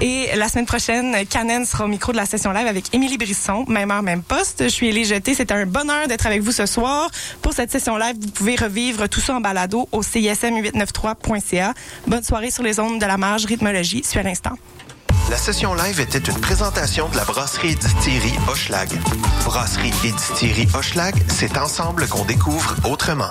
Et 0.00 0.28
la 0.36 0.48
semaine 0.48 0.66
prochaine, 0.66 1.26
Canen 1.26 1.66
sera 1.66 1.84
au 1.84 1.88
micro 1.88 2.12
de 2.12 2.16
la 2.16 2.26
session 2.26 2.52
live 2.52 2.66
avec 2.66 2.94
Émilie 2.94 3.18
Brisson, 3.18 3.64
même 3.68 3.90
heure, 3.90 4.02
même 4.02 4.22
poste. 4.22 4.62
Je 4.64 4.68
suis 4.68 4.88
Élie 4.88 5.04
Jeté. 5.04 5.34
C'était 5.34 5.54
un 5.54 5.66
bonheur 5.66 6.08
d'être 6.08 6.26
avec 6.26 6.42
vous 6.42 6.52
ce 6.52 6.66
soir. 6.66 7.10
Pour 7.42 7.52
cette 7.52 7.70
session 7.70 7.96
live, 7.96 8.16
vous 8.20 8.30
pouvez 8.30 8.56
revivre 8.56 9.08
tout 9.08 9.20
ça 9.20 9.34
en 9.34 9.40
balado 9.40 9.88
au 9.92 10.02
CISM893.ca. 10.02 11.74
Bonne 12.06 12.22
soirée 12.22 12.50
sur 12.50 12.62
les 12.62 12.78
ondes 12.80 13.00
de 13.00 13.06
la 13.06 13.16
marge 13.16 13.44
rythmologie. 13.44 14.02
Suis 14.04 14.18
à 14.18 14.22
l'instant. 14.22 14.56
La 15.30 15.36
session 15.36 15.74
live 15.74 16.00
était 16.00 16.18
une 16.18 16.40
présentation 16.40 17.08
de 17.08 17.14
la 17.14 17.24
brasserie 17.24 17.70
et 17.70 17.74
distillerie 17.76 18.34
Hochelag. 18.50 18.88
Brasserie 19.44 19.92
et 20.04 20.10
distillerie 20.10 20.66
Hochelag, 20.74 21.14
c'est 21.28 21.56
ensemble 21.56 22.08
qu'on 22.08 22.24
découvre 22.24 22.74
autrement. 22.84 23.30